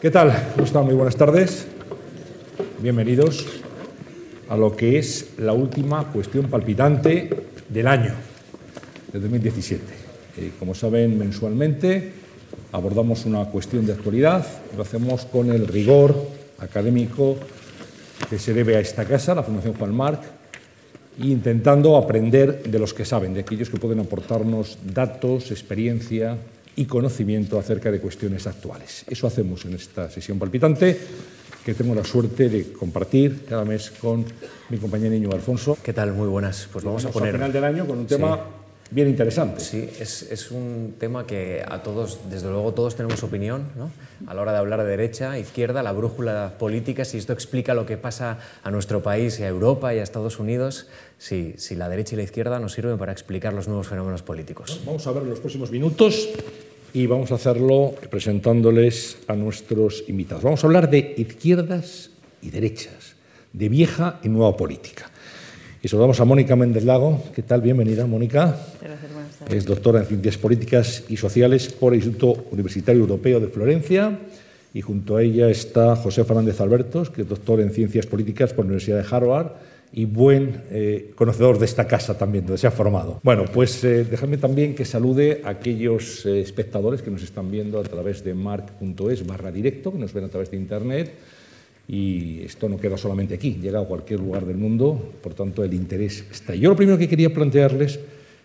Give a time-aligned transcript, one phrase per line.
[0.00, 0.32] ¿Qué tal?
[0.54, 0.86] ¿Cómo están?
[0.86, 1.66] Muy buenas tardes.
[2.80, 3.44] Bienvenidos
[4.48, 7.28] a lo que es la última cuestión palpitante
[7.68, 8.14] del año,
[9.12, 9.82] de 2017.
[10.38, 12.12] Eh, como saben, mensualmente
[12.72, 16.16] abordamos una cuestión de actualidad, lo hacemos con el rigor
[16.60, 17.36] académico
[18.30, 20.22] que se debe a esta casa, la Fundación Juan Marc,
[21.18, 26.38] intentando aprender de los que saben, de aquellos que pueden aportarnos datos, experiencia
[26.80, 29.04] y conocimiento acerca de cuestiones actuales.
[29.06, 30.98] Eso hacemos en esta sesión palpitante
[31.62, 34.24] que tengo la suerte de compartir cada mes con
[34.70, 35.76] mi compañero Niño Alfonso.
[35.82, 36.14] ¿Qué tal?
[36.14, 36.68] Muy buenas.
[36.72, 37.34] Pues vamos, Vamos a poner...
[37.34, 38.40] al final del año con un tema
[38.90, 39.60] bien interesante.
[39.60, 43.90] Sí, es, es, un tema que a todos, desde luego todos tenemos opinión, ¿no?
[44.26, 47.84] A la hora de hablar de derecha, izquierda, la brújula política, si esto explica lo
[47.84, 50.88] que pasa a nuestro país y a Europa y a Estados Unidos,
[51.18, 54.80] si, si la derecha y la izquierda nos sirven para explicar los nuevos fenómenos políticos.
[54.86, 56.30] Vamos a ver en los próximos minutos
[56.92, 60.42] y vamos a hacerlo presentándoles a nuestros invitados.
[60.42, 62.10] Vamos a hablar de izquierdas
[62.42, 63.14] y derechas,
[63.52, 65.10] de vieja y nueva política.
[65.82, 67.22] Y saludamos a Mónica Méndez Lago.
[67.34, 67.62] ¿Qué tal?
[67.62, 68.56] Bienvenida, Mónica.
[68.80, 69.56] Gracias, buenas tardes.
[69.56, 74.18] Es doctora en Ciencias Políticas y Sociales por el Instituto Universitario Europeo de Florencia.
[74.74, 78.64] Y junto a ella está José Fernández Albertos, que es doctor en Ciencias Políticas por
[78.64, 79.52] la Universidad de Harvard
[79.92, 83.20] y buen eh, conocedor de esta casa también, donde se ha formado.
[83.22, 87.80] Bueno, pues eh, dejadme también que salude a aquellos eh, espectadores que nos están viendo
[87.80, 91.12] a través de marc.es barra directo, que nos ven a través de Internet.
[91.88, 95.74] Y esto no queda solamente aquí, llega a cualquier lugar del mundo, por tanto el
[95.74, 96.54] interés está.
[96.54, 97.98] Yo lo primero que quería plantearles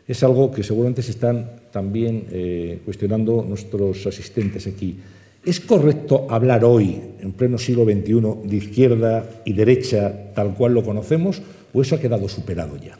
[0.07, 4.97] es algo que seguramente se están también eh, cuestionando nuestros asistentes aquí.
[5.45, 10.83] ¿Es correcto hablar hoy, en pleno siglo XXI, de izquierda y derecha tal cual lo
[10.83, 12.97] conocemos o eso ha quedado superado ya?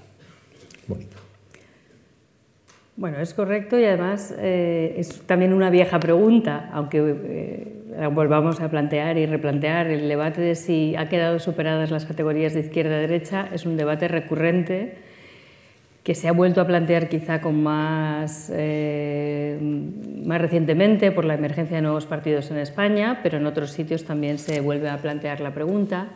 [2.97, 8.69] Bueno, es correcto y además eh, es también una vieja pregunta, aunque eh, volvamos a
[8.69, 13.66] plantear y replantear el debate de si ha quedado superadas las categorías de izquierda-derecha, es
[13.66, 14.97] un debate recurrente
[16.05, 19.57] que se ha vuelto a plantear quizá con más, eh,
[20.23, 24.38] más recientemente por la emergencia de nuevos partidos en España, pero en otros sitios también
[24.38, 26.09] se vuelve a plantear la pregunta.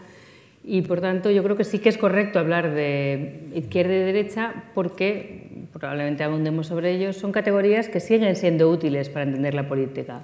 [0.64, 4.66] Y por tanto, yo creo que sí que es correcto hablar de izquierda y derecha
[4.76, 10.22] porque, probablemente abundemos sobre ello, son categorías que siguen siendo útiles para entender la política.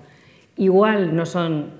[0.57, 1.71] Igual no son,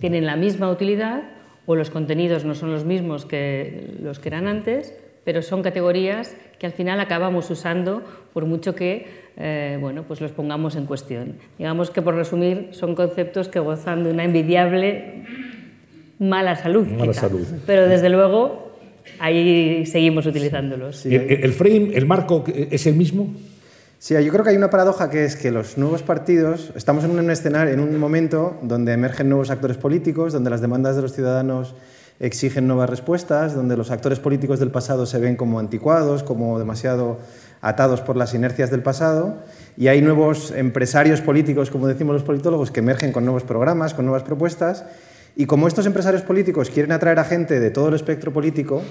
[0.00, 1.24] tienen la misma utilidad
[1.66, 6.36] o los contenidos no son los mismos que los que eran antes, pero son categorías
[6.58, 8.02] que al final acabamos usando
[8.32, 11.34] por mucho que eh, bueno, pues los pongamos en cuestión.
[11.58, 15.24] Digamos que, por resumir, son conceptos que gozan de una envidiable
[16.18, 16.86] mala salud.
[16.86, 17.22] Mala quizá.
[17.22, 17.46] salud.
[17.66, 18.72] Pero desde luego
[19.18, 20.98] ahí seguimos utilizándolos.
[20.98, 21.14] Sí.
[21.14, 23.34] ¿El, ¿El, frame, el marco es el mismo?
[23.98, 27.12] Sí, yo creo que hay una paradoja que es que los nuevos partidos, estamos en
[27.12, 31.14] un escenario, en un momento donde emergen nuevos actores políticos, donde las demandas de los
[31.14, 31.74] ciudadanos
[32.20, 37.18] exigen nuevas respuestas, donde los actores políticos del pasado se ven como anticuados, como demasiado
[37.60, 39.38] atados por las inercias del pasado,
[39.76, 44.04] y hay nuevos empresarios políticos, como decimos los politólogos, que emergen con nuevos programas, con
[44.04, 44.84] nuevas propuestas,
[45.36, 48.82] y como estos empresarios políticos quieren atraer a gente de todo el espectro político,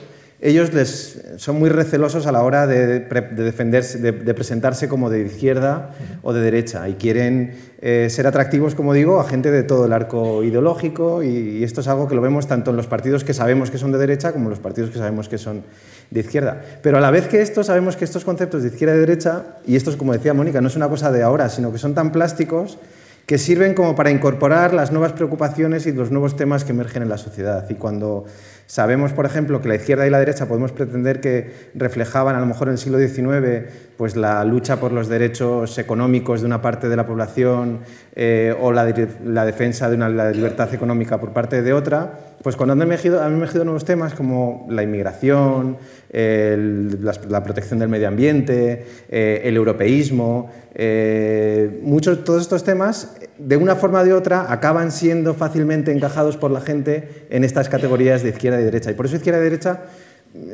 [0.43, 5.21] ellos les son muy recelosos a la hora de, de defenderse, de, presentarse como de
[5.21, 9.85] izquierda o de derecha y quieren eh, ser atractivos, como digo, a gente de todo
[9.85, 13.23] el arco ideológico y, y, esto es algo que lo vemos tanto en los partidos
[13.23, 15.63] que sabemos que son de derecha como en los partidos que sabemos que son
[16.11, 16.61] de izquierda.
[16.81, 19.77] Pero a la vez que esto, sabemos que estos conceptos de izquierda y derecha, y
[19.77, 22.11] esto es como decía Mónica, no es una cosa de ahora, sino que son tan
[22.11, 22.77] plásticos
[23.25, 27.09] que sirven como para incorporar las nuevas preocupaciones y los nuevos temas que emergen en
[27.09, 27.65] la sociedad.
[27.69, 28.25] Y cuando
[28.65, 32.45] sabemos, por ejemplo, que la izquierda y la derecha podemos pretender que reflejaban a lo
[32.45, 36.89] mejor en el siglo XIX pues, la lucha por los derechos económicos de una parte
[36.89, 37.79] de la población
[38.15, 42.73] eh, o la, defensa de una la libertad económica por parte de otra, pues cuando
[42.73, 45.77] han emergido, han emergido nuevos temas como la inmigración,
[46.11, 53.75] la, protección del medio ambiente, eh, el europeísmo, eh, muchos, todos estos temas, de una
[53.75, 58.29] forma o de otra, acaban siendo fácilmente encajados por la gente en estas categorías de
[58.29, 58.91] izquierda y derecha.
[58.91, 59.81] Y por eso izquierda y derecha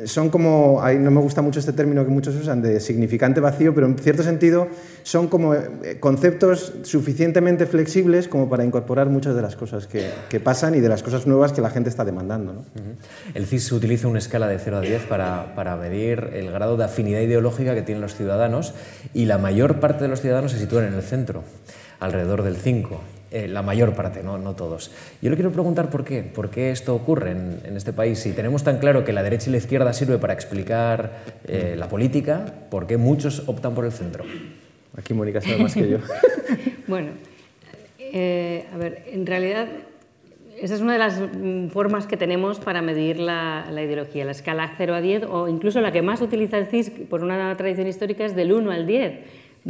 [0.04, 3.86] son como, no me gusta mucho este término que muchos usan de significante vacío, pero
[3.86, 4.68] en cierto sentido
[5.02, 10.38] son como eh, conceptos suficientemente flexibles como para incorporar muchas de las cosas que, que
[10.38, 12.52] pasan y de las cosas nuevas que la gente está demandando.
[12.52, 12.64] ¿no?
[13.32, 16.84] El CIS utiliza una escala de 0 a 10 para, para medir el grado de
[16.84, 18.74] afinidad ideológica que tienen los ciudadanos
[19.14, 21.42] y la mayor parte de los ciudadanos se sitúan en el centro,
[22.00, 23.00] alrededor del 5.
[23.30, 24.38] Eh, la mayor parte, ¿no?
[24.38, 24.90] no todos.
[25.22, 28.18] Yo le quiero preguntar por qué, por qué esto ocurre en, en, este país.
[28.18, 31.88] Si tenemos tan claro que la derecha y la izquierda sirve para explicar eh, la
[31.88, 34.24] política, ¿por qué muchos optan por el centro?
[34.98, 35.98] Aquí Mónica sabe más que yo.
[36.88, 37.10] bueno,
[38.12, 39.68] Eh, a ver, en realidad
[40.60, 44.74] esa es una de las mm, formas que tenemos para medir la, ideología, la escala
[44.76, 48.24] 0 a 10 o incluso la que más utiliza el CIS por una tradición histórica
[48.24, 49.12] es del 1 al 10,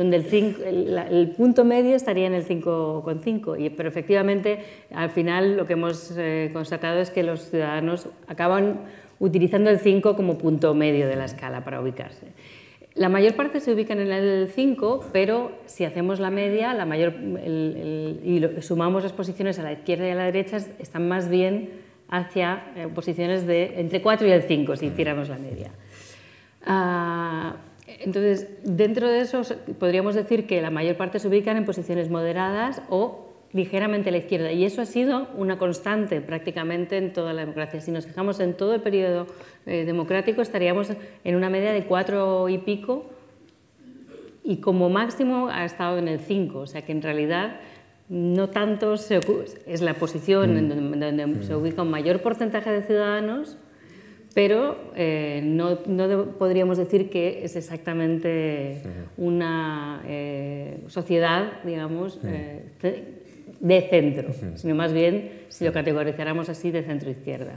[0.01, 3.73] donde el, el, punto medio estaría en el 5,5.
[3.77, 4.65] Pero efectivamente,
[4.95, 8.81] al final lo que hemos eh, constatado es que los ciudadanos acaban
[9.19, 12.29] utilizando el 5 como punto medio de la escala para ubicarse.
[12.95, 17.13] La mayor parte se ubican en el 5, pero si hacemos la media la mayor,
[17.21, 21.73] y sumamos las posiciones a la izquierda y a la derecha, están más bien
[22.09, 25.71] hacia eh, posiciones de entre 4 y el 5, si hiciéramos la media.
[26.65, 27.57] Ah,
[28.01, 29.43] entonces, dentro de eso
[29.79, 34.19] podríamos decir que la mayor parte se ubican en posiciones moderadas o ligeramente a la
[34.19, 34.53] izquierda.
[34.53, 37.81] Y eso ha sido una constante prácticamente en toda la democracia.
[37.81, 39.27] Si nos fijamos en todo el periodo
[39.67, 40.93] eh, democrático, estaríamos
[41.25, 43.07] en una media de cuatro y pico
[44.43, 46.61] y como máximo ha estado en el cinco.
[46.61, 47.57] O sea que en realidad
[48.09, 50.91] no tanto es la posición en mm.
[51.01, 51.43] donde, mm.
[51.45, 53.57] se ubica un mayor porcentaje de ciudadanos,
[54.35, 58.83] pero eh, no, no, podríamos decir que es exactamente
[59.17, 62.21] una eh, sociedad, digamos,
[63.61, 67.53] de centro, sino más bien, si lo categorizáramos así, de centro-izquierda.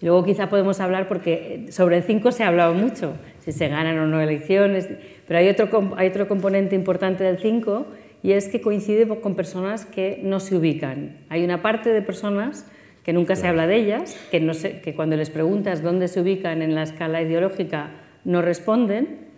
[0.00, 3.68] Y luego quizá podemos hablar, porque sobre el 5 se ha hablado mucho, si se
[3.68, 4.88] ganan o no elecciones,
[5.26, 7.86] pero hay otro, hay otro componente importante del 5
[8.22, 11.18] y es que coincide con personas que no se ubican.
[11.28, 12.66] Hay una parte de personas
[13.08, 16.60] que nunca se habla de ellas, que, no que cuando les preguntas dónde se ubican
[16.60, 17.88] en la escala ideológica
[18.26, 19.28] no responden,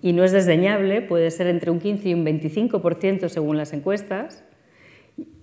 [0.00, 4.42] y no es desdeñable, puede ser entre un 15 y un 25% según las encuestas,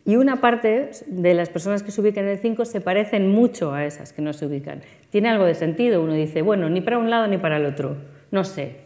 [0.03, 3.71] y una parte de las personas que se ubican en el 5 se parecen mucho
[3.71, 4.81] a esas que no se ubican.
[5.11, 6.01] Tiene algo de sentido.
[6.01, 7.97] Uno dice, bueno, ni para un lado ni para el otro.
[8.31, 8.77] No sé.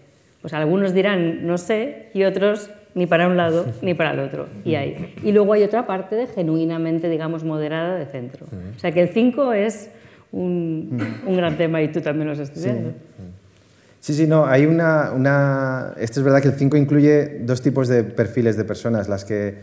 [0.41, 4.47] Pues algunos dirán no sé y otros ni para un lado ni para el otro.
[4.63, 5.13] Y, hay.
[5.23, 8.45] y luego hay otra parte de genuinamente, digamos, moderada de centro.
[8.75, 9.89] O sea que el 5 es
[10.31, 12.91] un, un, gran tema y tú también lo estás estudiando.
[13.99, 14.13] Sí.
[14.13, 15.93] Sí, no, hay una, una...
[15.97, 19.59] Esto es verdad que el 5 incluye dos tipos de perfiles de personas, las que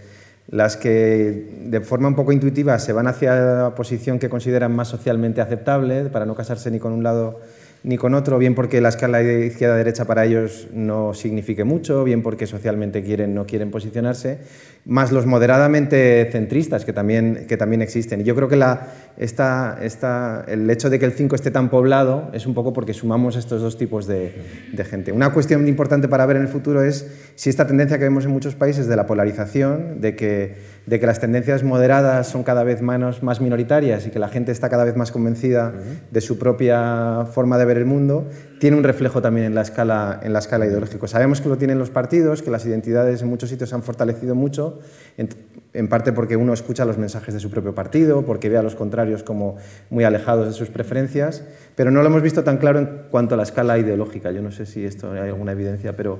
[0.50, 4.88] las que de forma un poco intuitiva se van hacia la posición que consideran más
[4.88, 7.40] socialmente aceptable, para no casarse ni con un lado
[7.82, 12.22] ni con otro, bien porque la escala de izquierda-derecha para ellos no signifique mucho, bien
[12.22, 14.38] porque socialmente quieren, no quieren posicionarse,
[14.84, 18.20] más los moderadamente centristas que también, que también existen.
[18.20, 21.70] Y yo creo que la, esta, esta, el hecho de que el 5 esté tan
[21.70, 24.34] poblado es un poco porque sumamos estos dos tipos de,
[24.72, 25.12] de, gente.
[25.12, 28.30] Una cuestión importante para ver en el futuro es si esta tendencia que vemos en
[28.30, 32.82] muchos países de la polarización, de que de que las tendencias moderadas son cada vez
[32.82, 35.72] más, más minoritarias y que la gente está cada vez más convencida
[36.10, 38.26] de su propia forma de ver el mundo,
[38.58, 41.06] tiene un reflejo también en la, escala, en la escala ideológica.
[41.06, 44.34] Sabemos que lo tienen los partidos, que las identidades en muchos sitios se han fortalecido
[44.34, 44.80] mucho,
[45.16, 48.74] en, parte porque uno escucha los mensajes de su propio partido, porque ve a los
[48.74, 49.58] contrarios como
[49.90, 51.44] muy alejados de sus preferencias,
[51.76, 54.32] pero no lo hemos visto tan claro en cuanto a la escala ideológica.
[54.32, 56.18] Yo no sé si esto hay alguna evidencia, pero...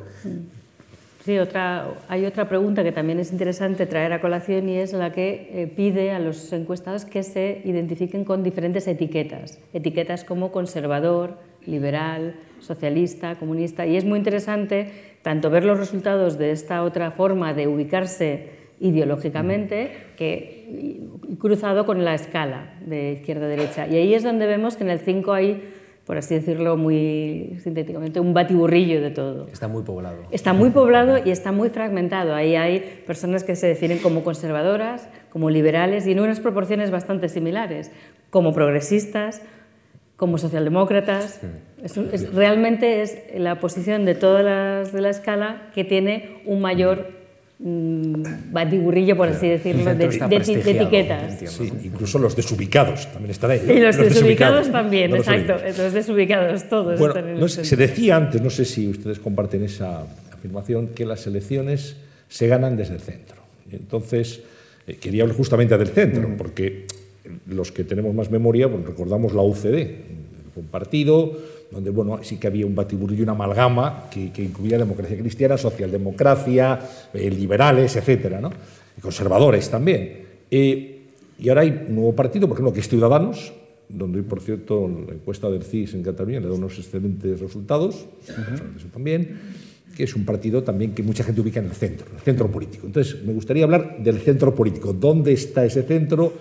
[1.25, 5.13] Sí, otra, hay otra pregunta que también es interesante traer a colación y es la
[5.13, 11.37] que eh, pide a los encuestados que se identifiquen con diferentes etiquetas, etiquetas como conservador,
[11.67, 13.87] liberal, socialista, comunista.
[13.87, 19.93] Y es muy interesante tanto ver los resultados de esta otra forma de ubicarse ideológicamente
[20.17, 21.01] que
[21.39, 23.87] cruzado con la escala de izquierda-derecha.
[23.89, 25.63] Y ahí es donde vemos que en el 5 hay
[26.11, 29.47] por así decirlo muy sintéticamente, un batiburrillo de todo.
[29.47, 30.17] Está muy poblado.
[30.33, 32.35] Está muy poblado y está muy fragmentado.
[32.35, 37.29] Ahí hay personas que se definen como conservadoras, como liberales y en unas proporciones bastante
[37.29, 37.93] similares,
[38.31, 39.41] como progresistas,
[40.17, 41.43] como socialdemócratas.
[42.35, 47.20] realmente es la posición de todas las de la escala que tiene un mayor
[47.63, 51.61] batiburrillo, por así decirlo, de, etiquetas.
[51.85, 53.61] incluso los desubicados también están ahí.
[53.69, 55.57] Y los, desubicados, también, exacto.
[55.77, 60.07] Los desubicados, todos están en el Se decía antes, no sé si ustedes comparten esa
[60.33, 61.97] afirmación, que las elecciones
[62.29, 63.37] se ganan desde el centro.
[63.71, 64.41] Entonces,
[64.87, 66.37] eh, quería hablar justamente del centro, mm.
[66.37, 66.87] porque
[67.47, 69.87] los que tenemos más memoria, pues recordamos la UCD,
[70.57, 71.37] un partido
[71.71, 76.81] donde bueno, sí que había un batiburrillo, una amalgama que, que incluía democracia cristiana, socialdemocracia,
[77.15, 78.51] eh, liberales, etcétera, ¿no?
[78.97, 80.25] y conservadores también.
[80.51, 80.97] Eh,
[81.39, 83.53] y ahora hay un nuevo partido, por ejemplo, que es Ciudadanos,
[83.89, 88.87] donde, por cierto, la encuesta del CIS en Cataluña le da unos excelentes resultados, eso
[88.93, 89.39] también,
[89.97, 92.49] que es un partido también que mucha gente ubica en el centro, en el centro
[92.51, 92.87] político.
[92.87, 96.33] Entonces, me gustaría hablar del centro político, dónde está ese centro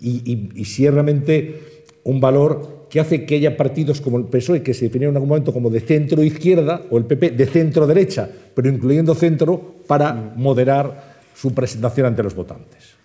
[0.00, 1.60] y, y, y si es realmente
[2.04, 5.28] un valor que hace que haya partidos como el PSOE, que se definieron en algún
[5.28, 11.52] momento como de centro-izquierda, o el PP de centro-derecha, pero incluyendo centro para moderar su
[11.52, 12.98] presentación ante los votantes.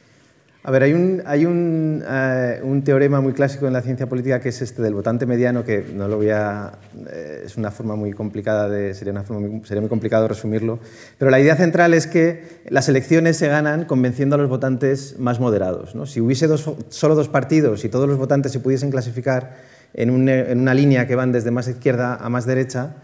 [0.65, 4.39] A ver, hay, un, hay un, eh, un, teorema muy clásico en la ciencia política
[4.39, 6.79] que es este del votante mediano, que no lo voy a...
[7.11, 8.93] Eh, es una forma muy complicada de...
[8.93, 10.79] Sería, una forma muy, sería muy complicado resumirlo.
[11.17, 15.41] Pero la idea central es que las elecciones se ganan convenciendo a los votantes más
[15.41, 15.95] moderados.
[15.95, 16.05] ¿no?
[16.05, 19.57] Si hubiese dos, solo dos partidos y todos los votantes se pudiesen clasificar
[19.93, 22.95] en, un, en una línea que van desde más izquierda a más derecha,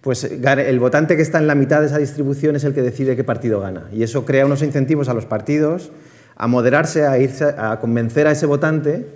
[0.00, 3.16] pues el votante que está en la mitad de esa distribución es el que decide
[3.16, 3.88] qué partido gana.
[3.92, 5.90] Y eso crea unos incentivos a los partidos
[6.36, 9.06] a moderarse, a, irse, a convencer a ese votante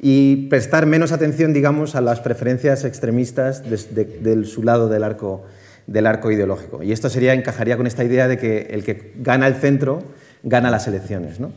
[0.00, 5.44] y prestar menos atención, digamos, a las preferencias extremistas de, su lado del arco,
[5.86, 6.82] del arco ideológico.
[6.82, 10.02] Y esto sería, encajaría con esta idea de que el que gana el centro
[10.42, 11.38] gana las elecciones.
[11.38, 11.52] ¿no?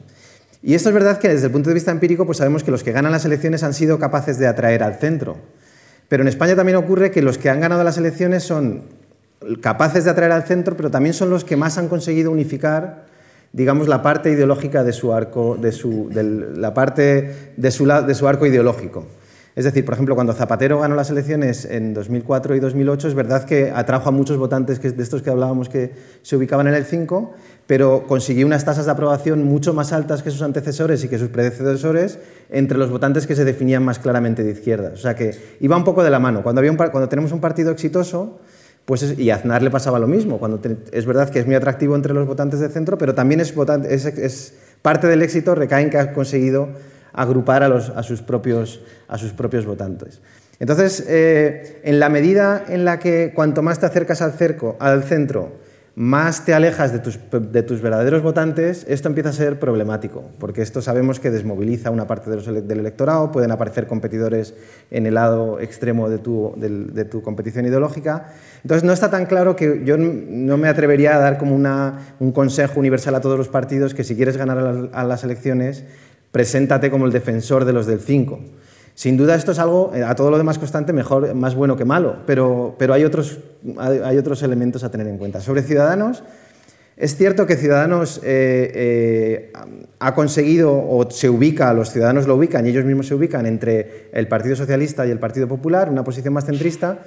[0.63, 2.84] Y esto es verdad que desde el punto de vista empírico pues sabemos que los
[2.84, 5.38] que ganan las elecciones han sido capaces de atraer al centro.
[6.08, 8.84] Pero en España también ocurre que los que han ganado las elecciones son
[9.62, 13.12] capaces de atraer al centro, pero también son los que más han conseguido unificar
[13.53, 18.27] digamos, la parte ideológica de su arco, de su, la parte de su, de su
[18.27, 19.05] arco ideológico.
[19.55, 23.46] Es decir, por ejemplo, cuando Zapatero ganó las elecciones en 2004 y 2008, es verdad
[23.46, 25.91] que atrajo a muchos votantes que, de estos que hablábamos que
[26.24, 27.36] se ubicaban en el 5,
[27.67, 31.29] pero consiguió unas tasas de aprobación mucho más altas que sus antecesores y que sus
[31.29, 34.91] predecesores entre los votantes que se definían más claramente de izquierda.
[34.93, 36.43] O sea que iba un poco de la mano.
[36.43, 36.62] Cuando,
[37.08, 38.39] tenemos un partido exitoso,
[38.86, 40.39] pues y a Aznar le pasaba lo mismo.
[40.39, 40.60] Cuando
[40.91, 44.53] es verdad que es muy atractivo entre los votantes de centro, pero también es, es,
[44.82, 46.67] parte del éxito recae en que ha conseguido
[47.13, 50.20] agrupar a, sus, propios, a sus propios votantes.
[50.60, 55.03] Entonces, eh, en la medida en la que cuanto más te acercas al, cerco, al
[55.03, 55.53] centro,
[55.96, 60.64] más te alejas de tus, de tus, verdaderos votantes, esto empieza a ser problemático, porque
[60.64, 64.56] esto sabemos que desmoviliza una parte del electorado, pueden aparecer competidores
[64.90, 68.34] en el lado extremo de tu, de, tu, competición ideológica.
[68.64, 72.32] Entonces no está tan claro que yo no me atrevería a dar como una, un
[72.32, 75.84] consejo universal a todos los partidos que si quieres ganar a, a las elecciones,
[76.32, 78.40] preséntate como el defensor de los del 5
[78.96, 81.86] sin duda esto es algo, eh, a todo lo demás constante, mejor, más bueno que
[81.86, 83.40] malo, pero, pero hay, otros,
[83.78, 85.42] hay, otros elementos a tener en cuenta.
[85.42, 86.24] Sobre Ciudadanos,
[86.96, 89.54] es cierto que Ciudadanos eh, eh,
[90.00, 94.10] ha conseguido, o se ubica, los ciudadanos lo ubican y ellos mismos se ubican entre
[94.14, 97.00] el Partido Socialista y el Partido Popular, una posición más centrista,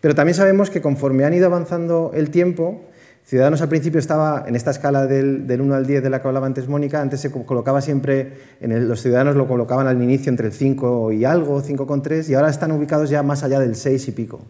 [0.00, 2.84] pero también sabemos que conforme han ido avanzando el tiempo,
[3.26, 6.46] Ciudadanos al principio estaba en esta escala del, 1 al 10 de la que hablaba
[6.46, 10.52] antes Mónica, antes se colocaba siempre, en los ciudadanos lo colocaban al inicio entre el
[10.52, 14.42] 5 y algo, 5,3, y ahora están ubicados ya más allá del 6 y pico.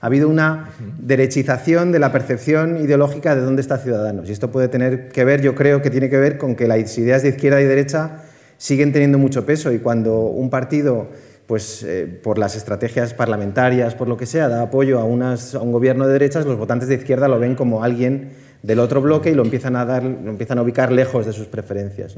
[0.00, 4.68] Ha habido una derechización de la percepción ideológica de dónde está Ciudadanos, y esto puede
[4.68, 7.60] tener que ver, yo creo que tiene que ver con que las ideas de izquierda
[7.60, 8.22] y derecha
[8.56, 11.08] siguen teniendo mucho peso, y cuando un partido
[11.46, 16.06] pues eh, por las estrategias parlamentarias, por lo que sea, da apoyo a, un gobierno
[16.06, 18.30] de derechas, los votantes de izquierda lo ven como alguien
[18.62, 21.46] del otro bloque y lo empiezan a, dar, lo empiezan a ubicar lejos de sus
[21.46, 22.16] preferencias.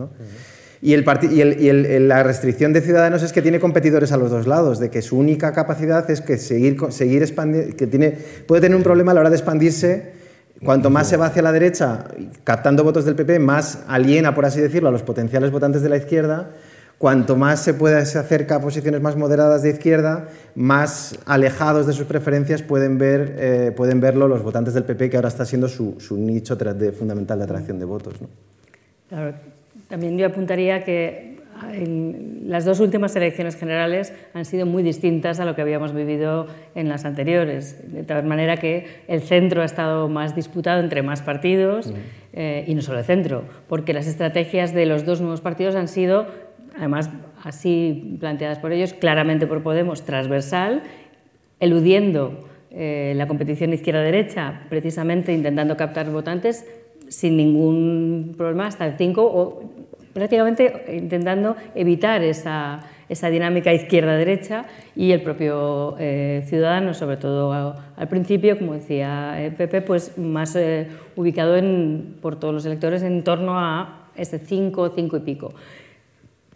[0.81, 4.79] Y, el y, la restricción de Ciudadanos es que tiene competidores a los dos lados,
[4.79, 7.35] de que su única capacidad es que seguir, seguir
[7.77, 8.17] que tiene,
[8.47, 10.15] puede tener un problema a la hora de expandirse.
[10.65, 12.07] Cuanto más se va hacia la derecha,
[12.45, 15.99] captando votos del PP, más aliena, por así decirlo, a los potenciales votantes de la
[15.99, 16.53] izquierda
[16.99, 21.93] Cuanto más se, pueda, se acerca a posiciones más moderadas de izquierda, más alejados de
[21.93, 25.69] sus preferencias pueden, ver, eh, pueden verlo los votantes del PP, que ahora está siendo
[25.69, 28.15] su, nicho de, fundamental de atracción de votos.
[29.11, 29.35] Claro,
[29.89, 31.37] también yo apuntaría que
[32.47, 36.89] las dos últimas elecciones generales han sido muy distintas a lo que habíamos vivido en
[36.89, 41.93] las anteriores, de tal manera que el centro ha estado más disputado entre más partidos
[42.33, 45.89] eh, y no solo el centro, porque las estrategias de los dos nuevos partidos han
[45.89, 46.27] sido
[46.77, 47.11] además
[47.43, 50.83] así planteadas por ellos, claramente por Podemos, transversal,
[51.61, 56.67] eludiendo eh, la competición izquierda-derecha, precisamente intentando captar votantes
[57.09, 59.63] sin ningún problema hasta el 5 o
[60.13, 68.09] prácticamente intentando evitar esa, esa dinámica izquierda-derecha y el propio eh, ciudadano, sobre todo al
[68.09, 70.59] principio, como decía eh, Pepe, pues más
[71.15, 75.55] ubicado en, por todos los electores en torno a ese 5, 5 y pico.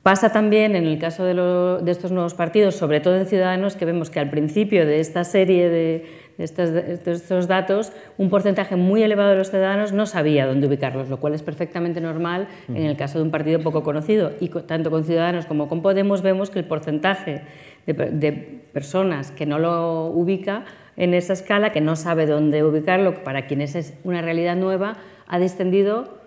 [0.02, 4.08] Pasa también en el caso de, estos nuevos partidos, sobre todo en Ciudadanos, que vemos
[4.08, 6.06] que al principio de esta serie de,
[6.38, 11.34] estos, datos, un porcentaje muy elevado de los ciudadanos no sabía dónde ubicarlos, lo cual
[11.34, 14.32] es perfectamente normal en el caso de un partido poco conocido.
[14.40, 17.42] Y tanto con Ciudadanos como con Podemos vemos que el porcentaje
[17.86, 20.64] de, personas que no lo ubica
[20.96, 25.38] en esa escala, que no sabe dónde ubicarlo, para quienes es una realidad nueva, ha
[25.38, 26.19] descendido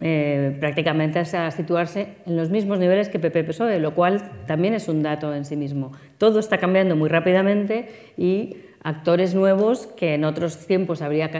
[0.00, 5.02] eh, prácticamente a situarse en los mismos niveles que PP-PSOE, lo cual también es un
[5.02, 5.92] dato en sí mismo.
[6.18, 11.30] Todo está cambiando muy rápidamente y actores nuevos que en otros tiempos habría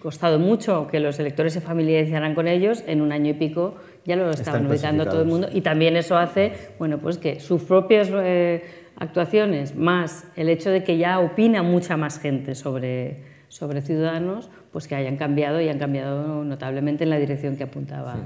[0.00, 4.16] costado mucho que los electores se familiarizaran con ellos, en un año y pico ya
[4.16, 8.10] lo estaban ubicando todo el mundo y también eso hace, bueno, pues que sus propias
[8.12, 8.64] eh,
[8.96, 14.88] actuaciones más el hecho de que ya opina mucha más gente sobre, sobre Ciudadanos, pues
[14.88, 18.16] que hayan cambiado y han cambiado notablemente en la dirección que apuntaba.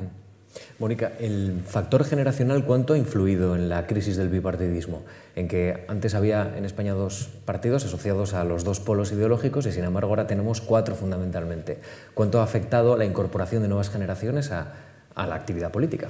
[0.78, 5.02] Mónica, ¿el factor generacional cuánto ha influido en la crisis del bipartidismo?
[5.34, 9.72] En que antes había en España dos partidos asociados a los dos polos ideológicos y
[9.72, 11.78] sin embargo ahora tenemos cuatro fundamentalmente.
[12.14, 14.72] ¿Cuánto ha afectado la incorporación de nuevas generaciones a,
[15.14, 16.08] la actividad política?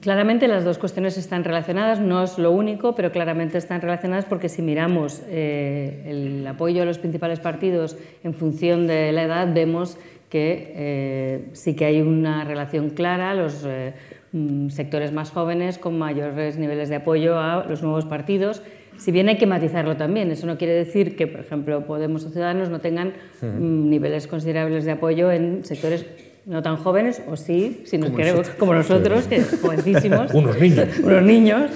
[0.00, 4.48] Claramente las dos cuestiones están relacionadas, no es lo único, pero claramente están relacionadas porque
[4.48, 9.98] si miramos eh, el apoyo a los principales partidos en función de la edad, vemos
[10.30, 13.92] que eh, sí que hay una relación clara, los eh,
[14.32, 18.62] mm, sectores más jóvenes con mayores niveles de apoyo a los nuevos partidos,
[18.96, 22.30] si bien hay que matizarlo también, eso no quiere decir que, por ejemplo, Podemos o
[22.30, 26.06] Ciudadanos no tengan mm, niveles considerables de apoyo en sectores
[26.46, 30.30] no tan jóvenes, o sí, si nos queremos, como nosotros, que jovencísimos.
[30.34, 30.98] unos niños.
[31.02, 31.70] Unos niños,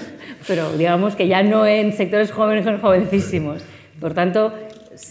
[0.47, 3.63] pero digamos que ya no en sectores jóvenes, jovencísimos.
[3.99, 4.53] Por tanto,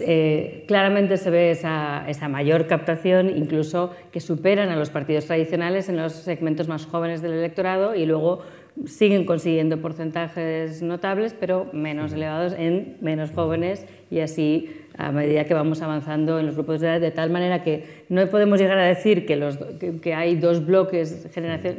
[0.00, 5.98] eh, claramente se ve esa, mayor captación, incluso que superan a los partidos tradicionales en
[5.98, 8.42] los segmentos más jóvenes del electorado y luego
[8.86, 15.54] siguen consiguiendo porcentajes notables, pero menos elevados en menos jóvenes y así a medida que
[15.54, 18.84] vamos avanzando en los grupos de edad, de tal manera que no podemos llegar a
[18.84, 19.56] decir que, los,
[20.02, 21.76] que, hay dos bloques, generación,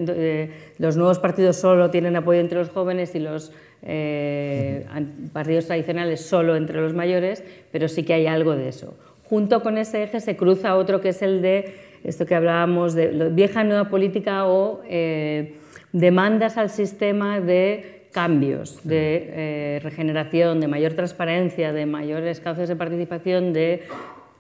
[0.80, 3.52] los nuevos partidos solo tienen apoyo entre los jóvenes y los
[3.84, 4.86] eh,
[5.34, 8.96] partidos tradicionales solo entre los mayores, pero sí que hay algo de eso.
[9.26, 13.30] Junto con ese eje se cruza otro que es el de esto que hablábamos de
[13.32, 15.54] vieja nueva política o eh,
[15.94, 22.76] demandas al sistema de cambios, de eh, regeneración, de mayor transparencia, de mayores cauces de
[22.76, 23.84] participación, de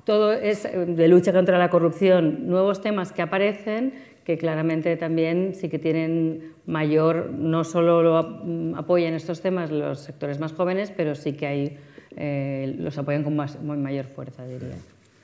[0.04, 3.94] todo es de lucha contra la corrupción, nuevos temas que aparecen
[4.26, 10.40] que claramente también sí que tienen mayor, no solo lo apoyan estos temas los sectores
[10.40, 11.78] más jóvenes, pero sí que hay,
[12.16, 14.76] eh, los apoyan con más, mayor fuerza, diría.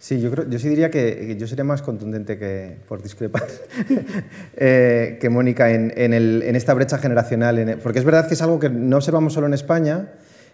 [0.08, 3.44] Sí, yo, creo, yo sí diría que yo sería más contundente que, por discrepar,
[4.56, 8.42] eh, que Mónica en, en, el, en, esta brecha generacional, porque es verdad que es
[8.42, 10.14] algo que no observamos solo en España,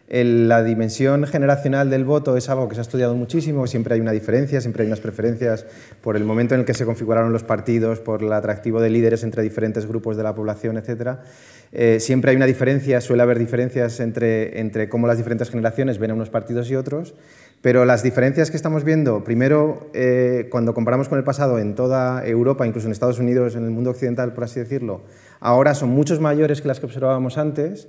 [0.09, 4.11] la dimensión generacional del voto es algo que se ha estudiado muchísimo, siempre hay una
[4.11, 5.65] diferencia, siempre hay unas preferencias
[6.01, 9.23] por el momento en el que se configuraron los partidos, por el atractivo de líderes
[9.23, 11.19] entre diferentes grupos de la población, etc.
[11.71, 16.11] Eh, siempre hay una diferencia, suele haber diferencias entre, entre cómo las diferentes generaciones ven
[16.11, 17.15] a unos partidos y otros,
[17.63, 22.27] pero las diferencias que estamos viendo, primero, eh, cuando comparamos con el pasado en toda
[22.27, 24.99] Europa, incluso en Estados Unidos, en el mundo occidental, por así decirlo,
[25.39, 27.87] ahora son muchos mayores que las que observábamos antes.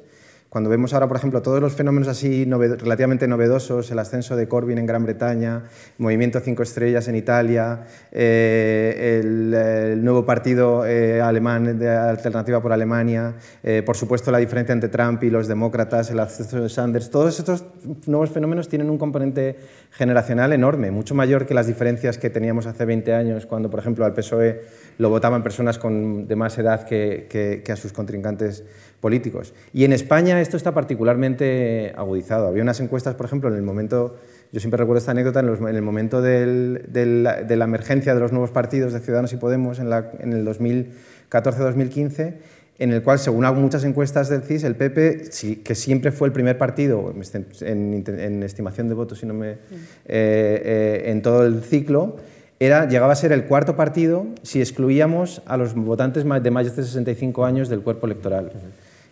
[0.55, 4.79] Cuando vemos ahora, por ejemplo, todos los fenómenos así relativamente novedosos, el ascenso de Corbyn
[4.79, 5.65] en Gran Bretaña,
[5.99, 13.35] movimiento Cinco Estrellas en Italia, eh, el, nuevo partido eh, alemán de Alternativa por Alemania,
[13.65, 17.37] eh, por supuesto la diferencia entre Trump y los demócratas, el ascenso de Sanders, todos
[17.37, 17.65] estos
[18.07, 19.59] nuevos fenómenos tienen un componente
[19.95, 24.05] generacional enorme, mucho mayor que las diferencias que teníamos hace 20 años, cuando, por ejemplo,
[24.05, 24.63] al PSOE
[24.99, 27.29] lo votaban personas con, de más edad que,
[27.65, 28.65] que a sus contrincantes
[29.05, 29.53] políticos.
[29.75, 32.49] Y en España esto está particularmente agudizado.
[32.49, 34.17] Había unas encuestas, por ejemplo, en el momento,
[34.51, 38.95] yo siempre recuerdo esta anécdota, en, el momento de la emergencia de los nuevos partidos
[38.95, 42.35] de Ciudadanos y Podemos en, el 2014-2015,
[42.79, 45.31] en el cual, según muchas encuestas del CIS, el PP,
[45.63, 47.13] que siempre fue el primer partido,
[47.61, 49.59] en, estimación de votos, si no me, eh,
[50.07, 52.17] eh, en todo el ciclo,
[52.59, 56.83] era, llegaba a ser el cuarto partido si excluíamos a los votantes de más de
[56.83, 58.53] 65 años del cuerpo electoral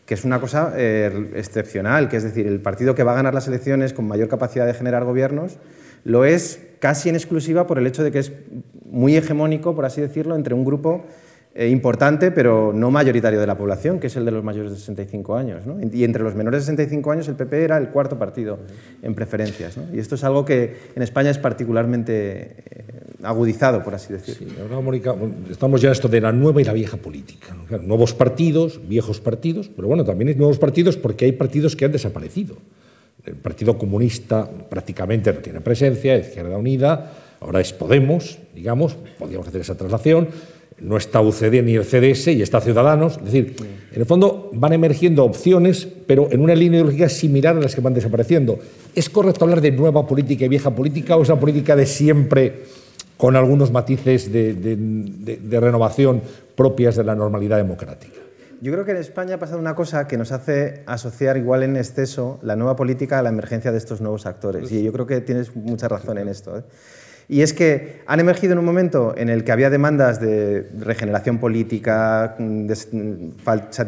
[0.07, 3.35] que es una cosa eh, excepcional, que es decir, el partido que va a ganar
[3.35, 5.59] las elecciones con mayor capacidad de generar gobiernos
[6.05, 8.33] lo es casi en exclusiva por el hecho de que es
[8.91, 11.05] muy hegemónico, por así decirlo, entre un grupo
[11.55, 14.79] eh, importante, pero no mayoritario de la población, que es el de los mayores de
[14.79, 15.63] 65 años.
[15.93, 18.59] Y entre los menores de 65 años el PP era el cuarto partido
[19.03, 19.77] en preferencias.
[19.93, 22.85] Y esto es algo que en España es particularmente eh,
[23.23, 24.49] agudizado, por así decirlo.
[24.49, 25.15] Sí, ahora, Mónica,
[25.51, 27.55] estamos ya en esto de la nueva y la vieja política.
[27.83, 31.93] nuevos partidos, viejos partidos, pero bueno, también hay nuevos partidos porque hay partidos que han
[31.93, 32.57] desaparecido.
[33.27, 39.61] El Partido Comunista prácticamente no tiene presencia, Izquierda Unida, ahora es Podemos, digamos, podríamos hacer
[39.61, 40.29] esa traslación
[40.83, 43.19] no está UCD ni el CDS y está Ciudadanos.
[43.19, 43.57] Es decir,
[43.93, 47.81] en el fondo van emergiendo opciones, pero en una línea ideológica similar a las que
[47.81, 48.59] van desapareciendo.
[48.95, 52.65] ¿Es correcto hablar de nueva política y vieja política o esa política de siempre
[53.17, 56.23] con algunos matices de, renovación
[56.57, 58.17] propias de la normalidad democrática?
[58.61, 61.77] Yo creo que en España ha pasado una cosa que nos hace asociar igual en
[61.77, 64.71] exceso la nueva política a la emergencia de estos nuevos actores.
[64.71, 66.59] Y yo creo que tienes mucha razón en esto.
[66.59, 66.63] ¿eh?
[67.33, 71.39] Y es que han emergido en un momento en el que había demandas de regeneración
[71.39, 72.77] política, de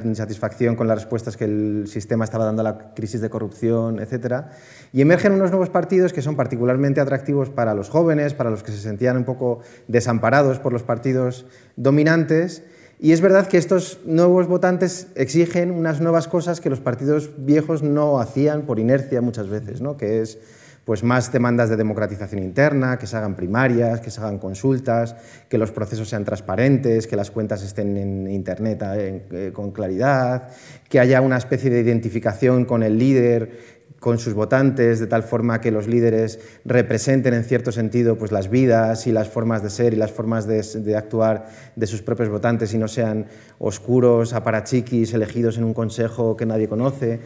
[0.02, 4.46] insatisfacción con las respuestas que el sistema estaba dando a la crisis de corrupción, etc.
[4.94, 8.72] Y emergen unos nuevos partidos que son particularmente atractivos para los jóvenes, para los que
[8.72, 11.44] se sentían un poco desamparados por los partidos
[11.76, 12.62] dominantes.
[12.98, 17.82] Y es verdad que estos nuevos votantes exigen unas nuevas cosas que los partidos viejos
[17.82, 19.98] no hacían por inercia muchas veces, ¿no?
[19.98, 20.38] que es
[20.84, 25.16] pues más demandas de democratización interna, que se hagan primarias, que se hagan consultas,
[25.48, 30.48] que los procesos sean transparentes, que las cuentas estén en Internet eh, eh, con claridad,
[30.88, 35.62] que haya una especie de identificación con el líder con sus votantes, de tal forma
[35.62, 39.94] que los líderes representen en cierto sentido pues, las vidas y las formas de ser
[39.94, 45.14] y las formas de, de actuar de sus propios votantes y no sean oscuros aparachiquis
[45.14, 47.20] elegidos en un consejo que nadie conoce.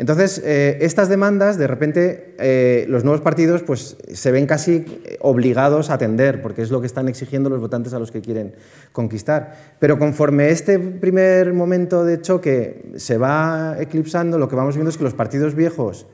[0.00, 4.86] Entonces, eh, estas demandas, de repente, eh, los nuevos partidos pues, se ven casi
[5.20, 8.54] obligados a atender, porque es lo que están exigiendo los votantes a los que quieren
[8.92, 9.74] conquistar.
[9.78, 14.96] Pero conforme este primer momento de choque se va eclipsando, lo que vamos viendo es
[14.96, 16.06] que los partidos viejos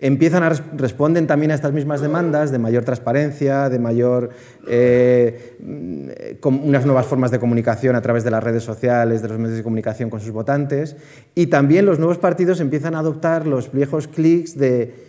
[0.00, 4.30] empiezan a responden también a estas mismas demandas de mayor transparencia, de mayor
[4.68, 5.56] eh,
[6.44, 9.64] unas nuevas formas de comunicación a través de las redes sociales, de los medios de
[9.64, 10.96] comunicación con sus votantes,
[11.34, 15.07] y también los nuevos partidos empiezan a adoptar los viejos clics de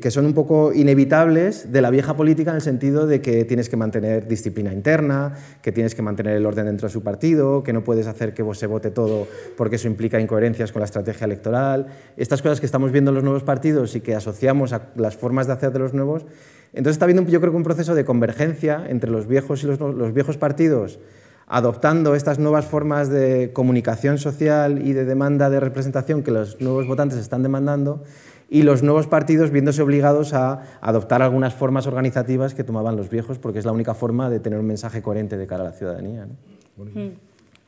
[0.00, 3.68] que son un poco inevitables de la vieja política en el sentido de que tienes
[3.68, 7.72] que mantener disciplina interna, que tienes que mantener el orden dentro de su partido, que
[7.72, 9.26] no puedes hacer que se vote todo
[9.56, 11.86] porque eso implica incoherencias con la estrategia electoral.
[12.16, 15.46] Estas cosas que estamos viendo en los nuevos partidos y que asociamos a las formas
[15.46, 16.24] de hacer de los nuevos.
[16.72, 20.12] Entonces está habiendo yo creo que un proceso de convergencia entre los viejos y los
[20.12, 21.00] viejos partidos
[21.48, 26.86] adoptando estas nuevas formas de comunicación social y de demanda de representación que los nuevos
[26.86, 28.04] votantes están demandando
[28.48, 33.38] y los nuevos partidos viéndose obligados a adoptar algunas formas organizativas que tomaban los viejos,
[33.38, 36.26] porque es la única forma de tener un mensaje coherente de cara a la ciudadanía.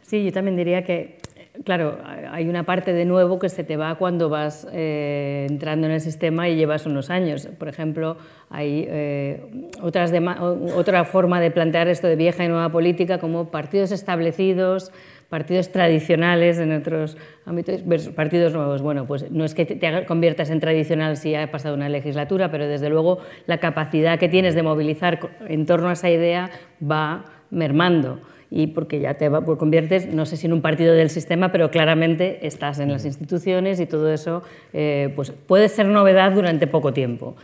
[0.03, 1.19] Sí, yo también diría que,
[1.65, 1.99] claro,
[2.31, 6.01] hay una parte de nuevo que se te va cuando vas eh, entrando en el
[6.01, 7.47] sistema y llevas unos años.
[7.59, 8.17] Por ejemplo,
[8.49, 9.43] hay eh,
[9.83, 14.93] otra forma de plantear esto de vieja y nueva política como partidos establecidos,
[15.29, 17.83] partidos tradicionales en otros ámbitos,
[18.15, 18.83] partidos nuevos.
[18.83, 22.67] Bueno, pues no es que te conviertas en tradicional si ha pasado una legislatura, pero
[22.67, 26.51] desde luego la capacidad que tienes de movilizar en torno a esa idea
[26.83, 28.21] va mermando
[28.51, 31.71] y porque ya te pues conviertes, no sé si en un partido del sistema, pero
[31.71, 36.93] claramente estás en las instituciones y todo eso eh, pues puede ser novedad durante poco
[36.93, 37.37] tiempo.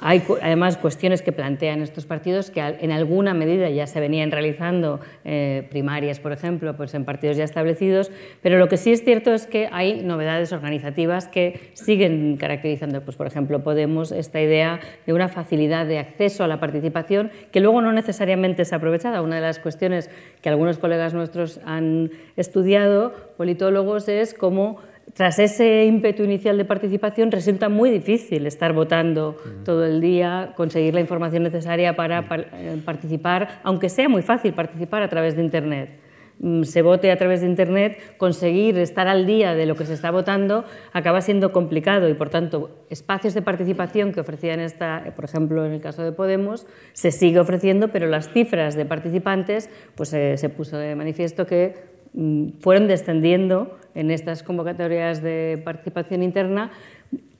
[0.00, 5.00] Hay además cuestiones que plantean estos partidos que en alguna medida ya se venían realizando,
[5.24, 8.10] eh, primarias, por ejemplo, pues en partidos ya establecidos,
[8.42, 13.16] pero lo que sí es cierto es que hay novedades organizativas que siguen caracterizando, pues
[13.16, 17.82] por ejemplo, Podemos, esta idea de una facilidad de acceso a la participación que luego
[17.82, 19.22] no necesariamente es aprovechada.
[19.22, 20.10] Una de las cuestiones
[20.40, 24.78] que algunos colegas nuestros han estudiado, politólogos, es cómo
[25.14, 30.94] tras ese ímpetu inicial de participación resulta muy difícil estar votando todo el día, conseguir
[30.94, 35.98] la información necesaria para eh, participar, aunque sea muy fácil participar a través de Internet.
[36.38, 39.92] Mm, se vote a través de Internet, conseguir estar al día de lo que se
[39.92, 45.26] está votando acaba siendo complicado y, por tanto, espacios de participación que ofrecían esta, por
[45.26, 50.14] ejemplo, en el caso de Podemos, se sigue ofreciendo, pero las cifras de participantes, pues
[50.14, 51.99] eh, se puso de manifiesto que
[52.60, 56.70] fueron descendiendo en estas convocatorias de participación interna,